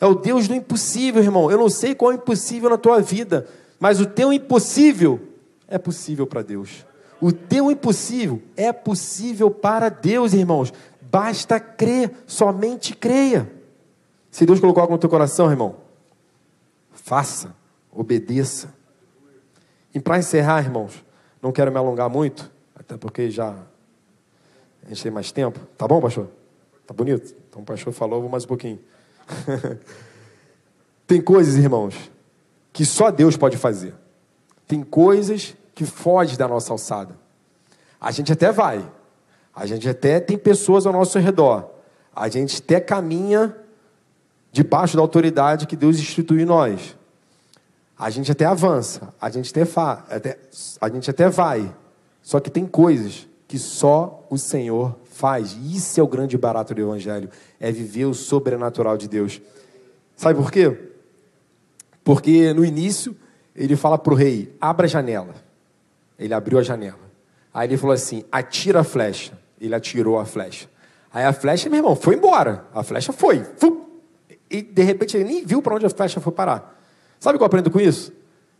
É 0.00 0.06
o 0.06 0.14
Deus 0.14 0.48
do 0.48 0.54
impossível, 0.54 1.22
irmão. 1.22 1.50
Eu 1.50 1.58
não 1.58 1.68
sei 1.68 1.94
qual 1.94 2.12
é 2.12 2.14
o 2.14 2.18
impossível 2.18 2.70
na 2.70 2.78
tua 2.78 3.00
vida, 3.00 3.46
mas 3.78 4.00
o 4.00 4.06
teu 4.06 4.32
impossível 4.32 5.20
é 5.68 5.78
possível 5.78 6.26
para 6.26 6.42
Deus. 6.42 6.86
O 7.20 7.30
teu 7.32 7.70
impossível 7.70 8.40
é 8.56 8.72
possível 8.72 9.50
para 9.50 9.88
Deus, 9.88 10.32
irmãos. 10.32 10.72
Basta 11.02 11.60
crer, 11.60 12.10
somente 12.26 12.96
creia. 12.96 13.50
Se 14.30 14.46
Deus 14.46 14.60
colocou 14.60 14.80
algo 14.80 14.94
no 14.94 14.98
teu 14.98 15.10
coração, 15.10 15.50
irmão, 15.50 15.76
faça, 16.92 17.54
Obedeça. 17.92 18.72
E 19.92 19.98
para 19.98 20.18
encerrar, 20.18 20.62
irmãos, 20.62 21.04
não 21.42 21.50
quero 21.50 21.72
me 21.72 21.78
alongar 21.78 22.08
muito, 22.08 22.50
até 22.74 22.96
porque 22.96 23.30
já 23.30 23.56
a 24.84 24.88
gente 24.88 25.02
tem 25.02 25.10
mais 25.10 25.32
tempo. 25.32 25.58
Tá 25.76 25.88
bom, 25.88 26.00
pastor? 26.00 26.28
Tá 26.86 26.94
bonito? 26.94 27.34
Então 27.48 27.62
o 27.62 27.64
pastor 27.64 27.92
falou, 27.92 28.20
vou 28.20 28.30
mais 28.30 28.44
um 28.44 28.48
pouquinho. 28.48 28.78
tem 31.06 31.20
coisas, 31.20 31.56
irmãos, 31.56 31.94
que 32.72 32.84
só 32.84 33.10
Deus 33.10 33.36
pode 33.36 33.56
fazer. 33.56 33.94
Tem 34.66 34.82
coisas 34.82 35.54
que 35.74 35.84
fogem 35.84 36.36
da 36.36 36.46
nossa 36.46 36.72
alçada. 36.72 37.18
A 38.00 38.10
gente 38.10 38.32
até 38.32 38.52
vai. 38.52 38.88
A 39.54 39.66
gente 39.66 39.88
até 39.88 40.20
tem 40.20 40.38
pessoas 40.38 40.86
ao 40.86 40.92
nosso 40.92 41.18
redor. 41.18 41.70
A 42.14 42.28
gente 42.28 42.62
até 42.62 42.80
caminha 42.80 43.56
debaixo 44.52 44.96
da 44.96 45.02
autoridade 45.02 45.66
que 45.66 45.76
Deus 45.76 45.98
instituiu 45.98 46.40
em 46.40 46.44
nós. 46.44 46.96
A 47.98 48.08
gente 48.08 48.32
até 48.32 48.46
avança, 48.46 49.12
a 49.20 49.28
gente 49.28 49.50
até, 49.50 49.64
fa, 49.64 50.04
até, 50.08 50.38
a 50.80 50.88
gente 50.88 51.10
até 51.10 51.28
vai. 51.28 51.74
Só 52.22 52.40
que 52.40 52.50
tem 52.50 52.66
coisas 52.66 53.28
que 53.46 53.58
só 53.58 54.26
o 54.30 54.38
Senhor 54.38 54.96
faz. 55.20 55.56
Isso 55.62 56.00
é 56.00 56.02
o 56.02 56.08
grande 56.08 56.38
barato 56.38 56.74
do 56.74 56.80
Evangelho, 56.80 57.28
é 57.60 57.70
viver 57.70 58.06
o 58.06 58.14
sobrenatural 58.14 58.96
de 58.96 59.06
Deus. 59.06 59.40
Sabe 60.16 60.40
por 60.40 60.50
quê? 60.50 60.76
Porque 62.02 62.54
no 62.54 62.64
início 62.64 63.14
ele 63.54 63.76
fala 63.76 63.98
para 63.98 64.12
o 64.12 64.16
rei: 64.16 64.56
abra 64.58 64.86
a 64.86 64.88
janela. 64.88 65.34
Ele 66.18 66.32
abriu 66.32 66.58
a 66.58 66.62
janela. 66.62 67.10
Aí 67.52 67.68
ele 67.68 67.76
falou 67.76 67.94
assim: 67.94 68.24
atira 68.32 68.80
a 68.80 68.84
flecha. 68.84 69.38
Ele 69.60 69.74
atirou 69.74 70.18
a 70.18 70.24
flecha. 70.24 70.68
Aí 71.12 71.24
a 71.24 71.32
flecha, 71.32 71.68
meu 71.68 71.78
irmão, 71.78 71.94
foi 71.94 72.14
embora. 72.14 72.64
A 72.72 72.82
flecha 72.82 73.12
foi. 73.12 73.44
E 74.50 74.62
de 74.62 74.82
repente 74.82 75.16
ele 75.16 75.24
nem 75.24 75.44
viu 75.44 75.60
para 75.60 75.74
onde 75.74 75.84
a 75.84 75.90
flecha 75.90 76.20
foi 76.20 76.32
parar. 76.32 76.80
Sabe 77.18 77.36
o 77.36 77.38
que 77.38 77.42
eu 77.42 77.46
aprendo 77.46 77.70
com 77.70 77.78
isso? 77.78 78.12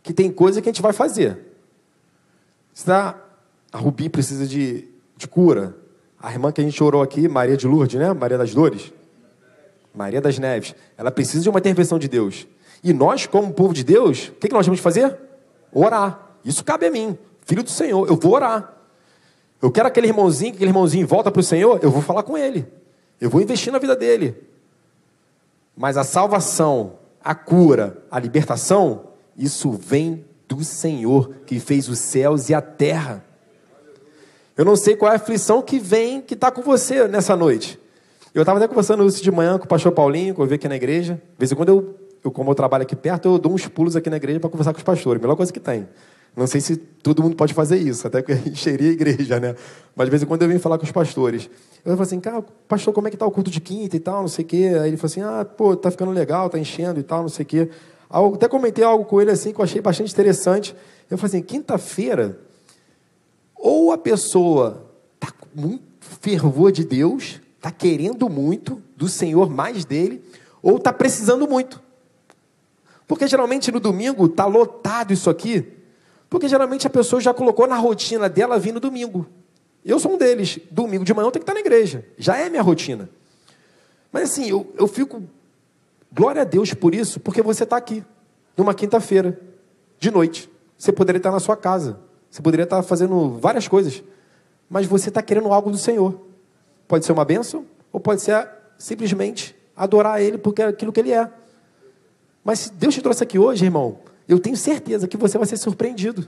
Que 0.03 0.13
tem 0.13 0.31
coisa 0.31 0.61
que 0.61 0.69
a 0.69 0.71
gente 0.71 0.81
vai 0.81 0.93
fazer. 0.93 1.39
Está, 2.73 3.19
a 3.71 3.77
Rubi 3.77 4.07
precisa 4.07 4.45
de, 4.45 4.87
de 5.17 5.27
cura. 5.27 5.80
A 6.21 6.31
irmã 6.31 6.51
que 6.51 6.61
a 6.61 6.63
gente 6.63 6.81
orou 6.83 7.01
aqui, 7.01 7.27
Maria 7.27 7.57
de 7.57 7.67
Lourdes, 7.67 7.99
né? 7.99 8.13
Maria 8.13 8.37
das 8.37 8.53
Dores. 8.53 8.93
Maria 9.93 10.21
das 10.21 10.37
Neves. 10.37 10.75
Ela 10.97 11.11
precisa 11.11 11.43
de 11.43 11.49
uma 11.49 11.59
intervenção 11.59 11.97
de 11.97 12.07
Deus. 12.07 12.47
E 12.83 12.93
nós, 12.93 13.25
como 13.25 13.53
povo 13.53 13.73
de 13.73 13.83
Deus, 13.83 14.27
o 14.27 14.33
que, 14.33 14.47
que 14.47 14.53
nós 14.53 14.67
que 14.67 14.77
fazer? 14.77 15.17
Orar. 15.73 16.37
Isso 16.45 16.63
cabe 16.63 16.85
a 16.85 16.91
mim, 16.91 17.17
filho 17.45 17.63
do 17.63 17.69
Senhor. 17.69 18.07
Eu 18.07 18.15
vou 18.15 18.33
orar. 18.33 18.73
Eu 19.61 19.71
quero 19.71 19.87
aquele 19.87 20.07
irmãozinho, 20.07 20.51
que 20.51 20.57
aquele 20.57 20.71
irmãozinho 20.71 21.05
volta 21.07 21.31
para 21.31 21.39
o 21.39 21.43
Senhor, 21.43 21.79
eu 21.81 21.91
vou 21.91 22.01
falar 22.01 22.23
com 22.23 22.37
ele. 22.37 22.67
Eu 23.19 23.29
vou 23.29 23.41
investir 23.41 23.71
na 23.71 23.79
vida 23.79 23.95
dele. 23.95 24.35
Mas 25.75 25.97
a 25.97 26.03
salvação 26.03 26.99
a 27.23 27.35
cura, 27.35 28.03
a 28.09 28.19
libertação, 28.19 29.05
isso 29.37 29.71
vem 29.71 30.25
do 30.47 30.63
Senhor 30.63 31.35
que 31.45 31.59
fez 31.59 31.87
os 31.87 31.99
céus 31.99 32.49
e 32.49 32.53
a 32.53 32.61
terra. 32.61 33.23
Eu 34.57 34.65
não 34.65 34.75
sei 34.75 34.95
qual 34.95 35.11
é 35.11 35.15
a 35.15 35.17
aflição 35.17 35.61
que 35.61 35.79
vem, 35.79 36.21
que 36.21 36.33
está 36.33 36.51
com 36.51 36.61
você 36.61 37.07
nessa 37.07 37.35
noite. 37.35 37.79
Eu 38.33 38.41
estava 38.41 38.59
até 38.59 38.67
conversando 38.67 39.05
isso 39.05 39.21
de 39.21 39.31
manhã 39.31 39.57
com 39.57 39.65
o 39.65 39.67
pastor 39.67 39.91
Paulinho, 39.91 40.33
que 40.33 40.41
eu 40.41 40.45
vi 40.45 40.55
aqui 40.55 40.67
na 40.67 40.75
igreja. 40.75 41.15
De 41.15 41.39
vez 41.39 41.51
em 41.51 41.55
quando 41.55 41.69
eu, 41.69 41.95
eu 42.23 42.31
como 42.31 42.51
eu 42.51 42.55
trabalho 42.55 42.83
aqui 42.83 42.95
perto, 42.95 43.27
eu 43.27 43.37
dou 43.37 43.53
uns 43.53 43.67
pulos 43.67 43.95
aqui 43.95 44.09
na 44.09 44.17
igreja 44.17 44.39
para 44.39 44.49
conversar 44.49 44.71
com 44.73 44.77
os 44.77 44.83
pastores. 44.83 45.21
Melhor 45.21 45.35
coisa 45.35 45.51
que 45.51 45.59
tem. 45.59 45.87
Não 46.35 46.47
sei 46.47 46.61
se 46.61 46.77
todo 46.77 47.21
mundo 47.21 47.35
pode 47.35 47.53
fazer 47.53 47.77
isso, 47.77 48.07
até 48.07 48.21
que 48.21 48.31
encheria 48.49 48.89
a 48.89 48.93
igreja, 48.93 49.39
né? 49.39 49.55
Mas 49.95 50.05
de 50.05 50.11
vez 50.11 50.23
em 50.23 50.25
quando 50.25 50.43
eu 50.43 50.47
vim 50.47 50.59
falar 50.59 50.77
com 50.77 50.85
os 50.85 50.91
pastores. 50.91 51.49
Eu 51.83 51.91
falei 51.91 52.03
assim, 52.03 52.19
cara, 52.19 52.43
pastor, 52.67 52.93
como 52.93 53.07
é 53.07 53.11
que 53.11 53.17
tá 53.17 53.25
o 53.25 53.31
culto 53.31 53.51
de 53.51 53.59
quinta 53.59 53.97
e 53.97 53.99
tal, 53.99 54.21
não 54.21 54.29
sei 54.29 54.45
o 54.45 54.47
quê. 54.47 54.71
Aí 54.81 54.89
ele 54.89 54.97
falou 54.97 55.11
assim, 55.11 55.21
ah, 55.21 55.45
pô, 55.45 55.75
tá 55.75 55.91
ficando 55.91 56.11
legal, 56.11 56.49
tá 56.49 56.57
enchendo 56.57 56.99
e 56.99 57.03
tal, 57.03 57.21
não 57.21 57.29
sei 57.29 57.43
o 57.43 57.45
quê. 57.45 57.69
Até 58.09 58.47
comentei 58.47 58.83
algo 58.83 59.03
com 59.03 59.21
ele 59.21 59.31
assim 59.31 59.51
que 59.53 59.59
eu 59.59 59.63
achei 59.63 59.81
bastante 59.81 60.13
interessante. 60.13 60.75
Eu 61.09 61.17
falei 61.17 61.35
assim, 61.35 61.41
quinta-feira, 61.41 62.39
ou 63.61 63.91
a 63.91 63.97
pessoa 63.97 64.91
tá 65.19 65.31
com 65.31 65.47
muito 65.53 65.83
fervor 65.99 66.71
de 66.71 66.83
Deus, 66.83 67.39
tá 67.61 67.71
querendo 67.71 68.27
muito 68.27 68.81
do 68.97 69.07
Senhor 69.07 69.49
mais 69.49 69.85
dele, 69.85 70.23
ou 70.63 70.79
tá 70.79 70.91
precisando 70.91 71.47
muito. 71.47 71.79
Porque 73.07 73.27
geralmente 73.27 73.71
no 73.71 73.79
domingo 73.79 74.27
tá 74.27 74.45
lotado 74.45 75.13
isso 75.13 75.29
aqui. 75.29 75.65
Porque 76.29 76.47
geralmente 76.47 76.87
a 76.87 76.89
pessoa 76.89 77.21
já 77.21 77.33
colocou 77.33 77.67
na 77.67 77.75
rotina 77.75 78.27
dela 78.27 78.57
vir 78.57 78.73
no 78.73 78.79
domingo. 78.79 79.27
Eu 79.83 79.99
sou 79.99 80.13
um 80.13 80.17
deles. 80.17 80.59
Domingo 80.71 81.03
de 81.03 81.13
manhã 81.13 81.27
eu 81.27 81.31
tenho 81.31 81.43
que 81.43 81.51
estar 81.51 81.53
na 81.53 81.59
igreja. 81.59 82.05
Já 82.17 82.37
é 82.37 82.49
minha 82.49 82.61
rotina. 82.61 83.09
Mas 84.11 84.31
assim, 84.31 84.49
eu, 84.49 84.73
eu 84.77 84.87
fico. 84.87 85.23
Glória 86.11 86.41
a 86.41 86.45
Deus 86.45 86.73
por 86.73 86.95
isso, 86.95 87.19
porque 87.19 87.41
você 87.41 87.63
está 87.63 87.77
aqui, 87.77 88.03
numa 88.57 88.73
quinta-feira, 88.73 89.39
de 89.97 90.11
noite. 90.11 90.49
Você 90.77 90.91
poderia 90.91 91.17
estar 91.17 91.31
na 91.31 91.39
sua 91.39 91.55
casa. 91.55 91.99
Você 92.31 92.41
poderia 92.41 92.63
estar 92.63 92.81
fazendo 92.81 93.37
várias 93.37 93.67
coisas. 93.67 94.01
Mas 94.69 94.87
você 94.87 95.09
está 95.09 95.21
querendo 95.21 95.51
algo 95.51 95.69
do 95.69 95.77
Senhor. 95.77 96.17
Pode 96.87 97.05
ser 97.05 97.11
uma 97.11 97.25
bênção, 97.25 97.65
ou 97.91 97.99
pode 97.99 98.21
ser 98.21 98.47
simplesmente 98.77 99.53
adorar 99.75 100.21
Ele 100.21 100.37
porque 100.37 100.61
é 100.61 100.67
aquilo 100.67 100.93
que 100.93 101.01
Ele 101.01 101.11
é. 101.11 101.29
Mas 102.43 102.59
se 102.59 102.71
Deus 102.71 102.95
te 102.95 103.01
trouxe 103.01 103.21
aqui 103.21 103.37
hoje, 103.37 103.65
irmão, 103.65 103.99
eu 104.27 104.39
tenho 104.39 104.55
certeza 104.55 105.07
que 105.07 105.17
você 105.17 105.37
vai 105.37 105.45
ser 105.45 105.57
surpreendido. 105.57 106.27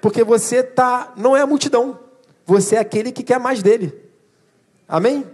Porque 0.00 0.24
você 0.24 0.62
tá, 0.62 1.12
não 1.16 1.36
é 1.36 1.42
a 1.42 1.46
multidão, 1.46 1.98
você 2.46 2.76
é 2.76 2.78
aquele 2.78 3.12
que 3.12 3.22
quer 3.22 3.38
mais 3.38 3.62
dele. 3.62 3.94
Amém? 4.88 5.26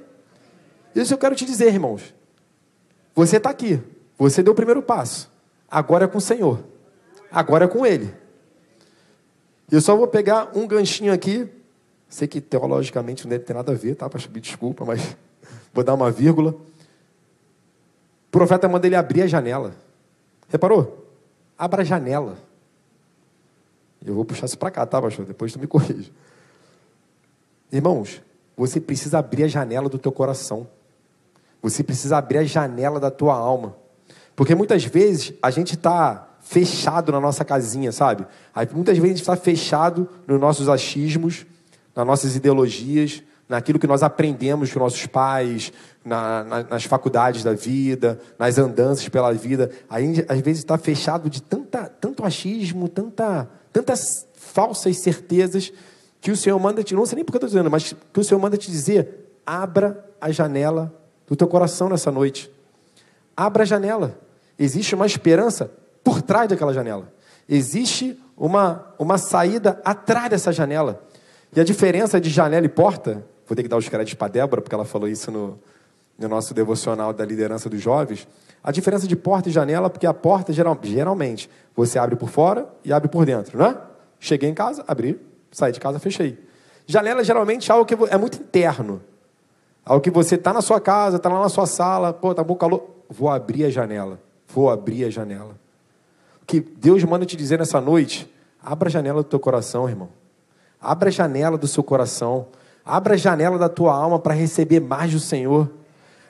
Isso 0.94 1.14
eu 1.14 1.18
quero 1.18 1.34
te 1.36 1.44
dizer, 1.44 1.68
irmãos. 1.68 2.14
Você 3.14 3.36
está 3.36 3.50
aqui, 3.50 3.80
você 4.18 4.42
deu 4.42 4.52
o 4.52 4.56
primeiro 4.56 4.82
passo. 4.82 5.30
Agora 5.70 6.06
é 6.06 6.08
com 6.08 6.18
o 6.18 6.20
Senhor. 6.20 6.64
Agora 7.30 7.66
é 7.66 7.68
com 7.68 7.86
Ele. 7.86 8.12
Eu 9.74 9.80
só 9.80 9.96
vou 9.96 10.06
pegar 10.06 10.52
um 10.54 10.68
ganchinho 10.68 11.12
aqui. 11.12 11.48
Sei 12.08 12.28
que 12.28 12.40
teologicamente 12.40 13.26
não 13.26 13.36
ter 13.40 13.54
nada 13.54 13.72
a 13.72 13.74
ver, 13.74 13.96
tá? 13.96 14.08
Para 14.08 14.20
me 14.28 14.40
desculpa, 14.40 14.84
mas 14.84 15.16
vou 15.74 15.82
dar 15.82 15.94
uma 15.94 16.12
vírgula. 16.12 16.52
O 16.52 18.30
profeta 18.30 18.68
manda 18.68 18.86
ele 18.86 18.94
abrir 18.94 19.22
a 19.22 19.26
janela. 19.26 19.74
Reparou? 20.48 21.04
Abra 21.58 21.82
a 21.82 21.84
janela. 21.84 22.38
Eu 24.06 24.14
vou 24.14 24.24
puxar 24.24 24.46
isso 24.46 24.56
para 24.56 24.70
cá, 24.70 24.86
tá, 24.86 25.02
pastor? 25.02 25.24
Depois 25.24 25.52
tu 25.52 25.58
me 25.58 25.66
corrige. 25.66 26.12
Irmãos, 27.72 28.22
você 28.56 28.80
precisa 28.80 29.18
abrir 29.18 29.42
a 29.42 29.48
janela 29.48 29.88
do 29.88 29.98
teu 29.98 30.12
coração. 30.12 30.68
Você 31.60 31.82
precisa 31.82 32.16
abrir 32.18 32.38
a 32.38 32.44
janela 32.44 33.00
da 33.00 33.10
tua 33.10 33.34
alma. 33.34 33.74
Porque 34.36 34.54
muitas 34.54 34.84
vezes 34.84 35.32
a 35.42 35.50
gente 35.50 35.74
está 35.74 36.28
fechado 36.44 37.10
na 37.10 37.18
nossa 37.18 37.44
casinha, 37.44 37.90
sabe? 37.90 38.26
Aí, 38.54 38.68
muitas 38.72 38.96
vezes 38.96 39.04
a 39.04 39.08
gente 39.08 39.20
está 39.22 39.36
fechado 39.36 40.08
nos 40.26 40.38
nossos 40.38 40.68
achismos, 40.68 41.46
nas 41.96 42.06
nossas 42.06 42.36
ideologias, 42.36 43.22
naquilo 43.48 43.78
que 43.78 43.86
nós 43.86 44.02
aprendemos 44.02 44.72
com 44.72 44.78
nossos 44.78 45.06
pais, 45.06 45.72
na, 46.04 46.44
na, 46.44 46.62
nas 46.64 46.84
faculdades 46.84 47.42
da 47.42 47.54
vida, 47.54 48.20
nas 48.38 48.58
andanças 48.58 49.08
pela 49.08 49.32
vida. 49.32 49.70
A 49.88 50.00
gente, 50.00 50.24
às 50.28 50.40
vezes, 50.40 50.58
está 50.58 50.76
fechado 50.76 51.30
de 51.30 51.42
tanta, 51.42 51.86
tanto 51.88 52.24
achismo, 52.24 52.88
tanta, 52.88 53.48
tantas 53.72 54.26
falsas 54.34 54.98
certezas, 54.98 55.72
que 56.20 56.30
o 56.30 56.36
Senhor 56.36 56.58
manda 56.58 56.84
te, 56.84 56.94
não 56.94 57.06
sei 57.06 57.16
nem 57.16 57.24
porque 57.24 57.36
eu 57.36 57.38
estou 57.38 57.48
dizendo, 57.48 57.70
mas 57.70 57.94
que 58.12 58.20
o 58.20 58.24
Senhor 58.24 58.40
manda 58.40 58.56
te 58.56 58.70
dizer: 58.70 59.30
abra 59.46 60.04
a 60.20 60.30
janela 60.30 60.94
do 61.26 61.34
teu 61.34 61.48
coração 61.48 61.88
nessa 61.88 62.10
noite. 62.10 62.50
Abra 63.34 63.62
a 63.62 63.66
janela. 63.66 64.18
Existe 64.58 64.94
uma 64.94 65.06
esperança 65.06 65.70
por 66.04 66.22
trás 66.22 66.48
daquela 66.48 66.72
janela. 66.72 67.12
Existe 67.48 68.20
uma, 68.36 68.94
uma 68.98 69.18
saída 69.18 69.80
atrás 69.84 70.30
dessa 70.30 70.52
janela. 70.52 71.02
E 71.56 71.60
a 71.60 71.64
diferença 71.64 72.20
de 72.20 72.30
janela 72.30 72.66
e 72.66 72.68
porta 72.68 73.24
Vou 73.46 73.54
ter 73.54 73.62
que 73.62 73.68
dar 73.68 73.76
os 73.76 73.88
créditos 73.88 74.14
para 74.14 74.26
a 74.26 74.30
Débora, 74.30 74.62
porque 74.62 74.74
ela 74.74 74.84
falou 74.84 75.08
isso 75.08 75.30
no, 75.30 75.58
no 76.18 76.28
nosso 76.28 76.54
devocional 76.54 77.12
da 77.12 77.24
liderança 77.24 77.68
dos 77.68 77.80
jovens. 77.80 78.26
A 78.62 78.72
diferença 78.72 79.06
de 79.06 79.14
porta 79.14 79.48
e 79.48 79.52
janela, 79.52 79.90
porque 79.90 80.06
a 80.06 80.14
porta, 80.14 80.52
geral, 80.52 80.78
geralmente, 80.82 81.50
você 81.76 81.98
abre 81.98 82.16
por 82.16 82.30
fora 82.30 82.66
e 82.82 82.92
abre 82.92 83.08
por 83.08 83.26
dentro, 83.26 83.58
não 83.58 83.66
é? 83.66 83.76
Cheguei 84.18 84.48
em 84.48 84.54
casa, 84.54 84.82
abri, 84.88 85.20
saí 85.52 85.72
de 85.72 85.80
casa, 85.80 85.98
fechei. 85.98 86.38
Janela, 86.86 87.22
geralmente, 87.22 87.70
é 87.70 87.74
algo 87.74 87.84
que 87.84 87.94
é 87.94 88.16
muito 88.16 88.38
interno. 88.38 89.02
Algo 89.84 90.02
que 90.02 90.10
você 90.10 90.36
está 90.36 90.52
na 90.52 90.62
sua 90.62 90.80
casa, 90.80 91.18
está 91.18 91.28
lá 91.28 91.40
na 91.40 91.48
sua 91.50 91.66
sala, 91.66 92.14
pô, 92.14 92.34
tá 92.34 92.42
bom 92.42 92.54
calor. 92.54 92.88
Vou 93.10 93.28
abrir 93.28 93.66
a 93.66 93.70
janela. 93.70 94.18
Vou 94.48 94.70
abrir 94.70 95.04
a 95.04 95.10
janela. 95.10 95.54
Que 96.46 96.60
Deus 96.60 97.02
manda 97.04 97.24
te 97.24 97.36
dizer 97.36 97.58
nessa 97.58 97.80
noite, 97.80 98.32
abra 98.62 98.88
a 98.88 98.92
janela 98.92 99.22
do 99.22 99.28
teu 99.28 99.40
coração, 99.40 99.88
irmão. 99.88 100.08
Abra 100.80 101.08
a 101.08 101.12
janela 101.12 101.56
do 101.56 101.66
seu 101.66 101.82
coração. 101.82 102.46
Abra 102.84 103.14
a 103.14 103.16
janela 103.16 103.58
da 103.58 103.68
tua 103.68 103.94
alma 103.94 104.18
para 104.18 104.34
receber 104.34 104.80
mais 104.80 105.10
do 105.10 105.18
Senhor. 105.18 105.70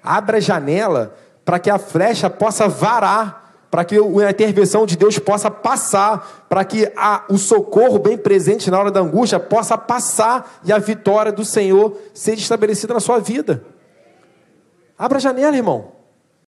Abra 0.02 0.36
a 0.36 0.40
janela 0.40 1.16
para 1.44 1.58
que 1.58 1.68
a 1.68 1.78
flecha 1.78 2.30
possa 2.30 2.68
varar, 2.68 3.66
para 3.70 3.84
que 3.84 3.96
a 3.96 4.30
intervenção 4.30 4.86
de 4.86 4.96
Deus 4.96 5.18
possa 5.18 5.50
passar, 5.50 6.46
para 6.48 6.64
que 6.64 6.90
a, 6.96 7.24
o 7.28 7.36
socorro 7.36 7.98
bem 7.98 8.16
presente 8.16 8.70
na 8.70 8.78
hora 8.78 8.90
da 8.90 9.00
angústia 9.00 9.40
possa 9.40 9.76
passar 9.76 10.60
e 10.64 10.72
a 10.72 10.78
vitória 10.78 11.32
do 11.32 11.44
Senhor 11.44 11.98
seja 12.14 12.40
estabelecida 12.40 12.94
na 12.94 13.00
sua 13.00 13.18
vida. 13.18 13.64
Abra 14.96 15.18
a 15.18 15.20
janela, 15.20 15.56
irmão. 15.56 15.92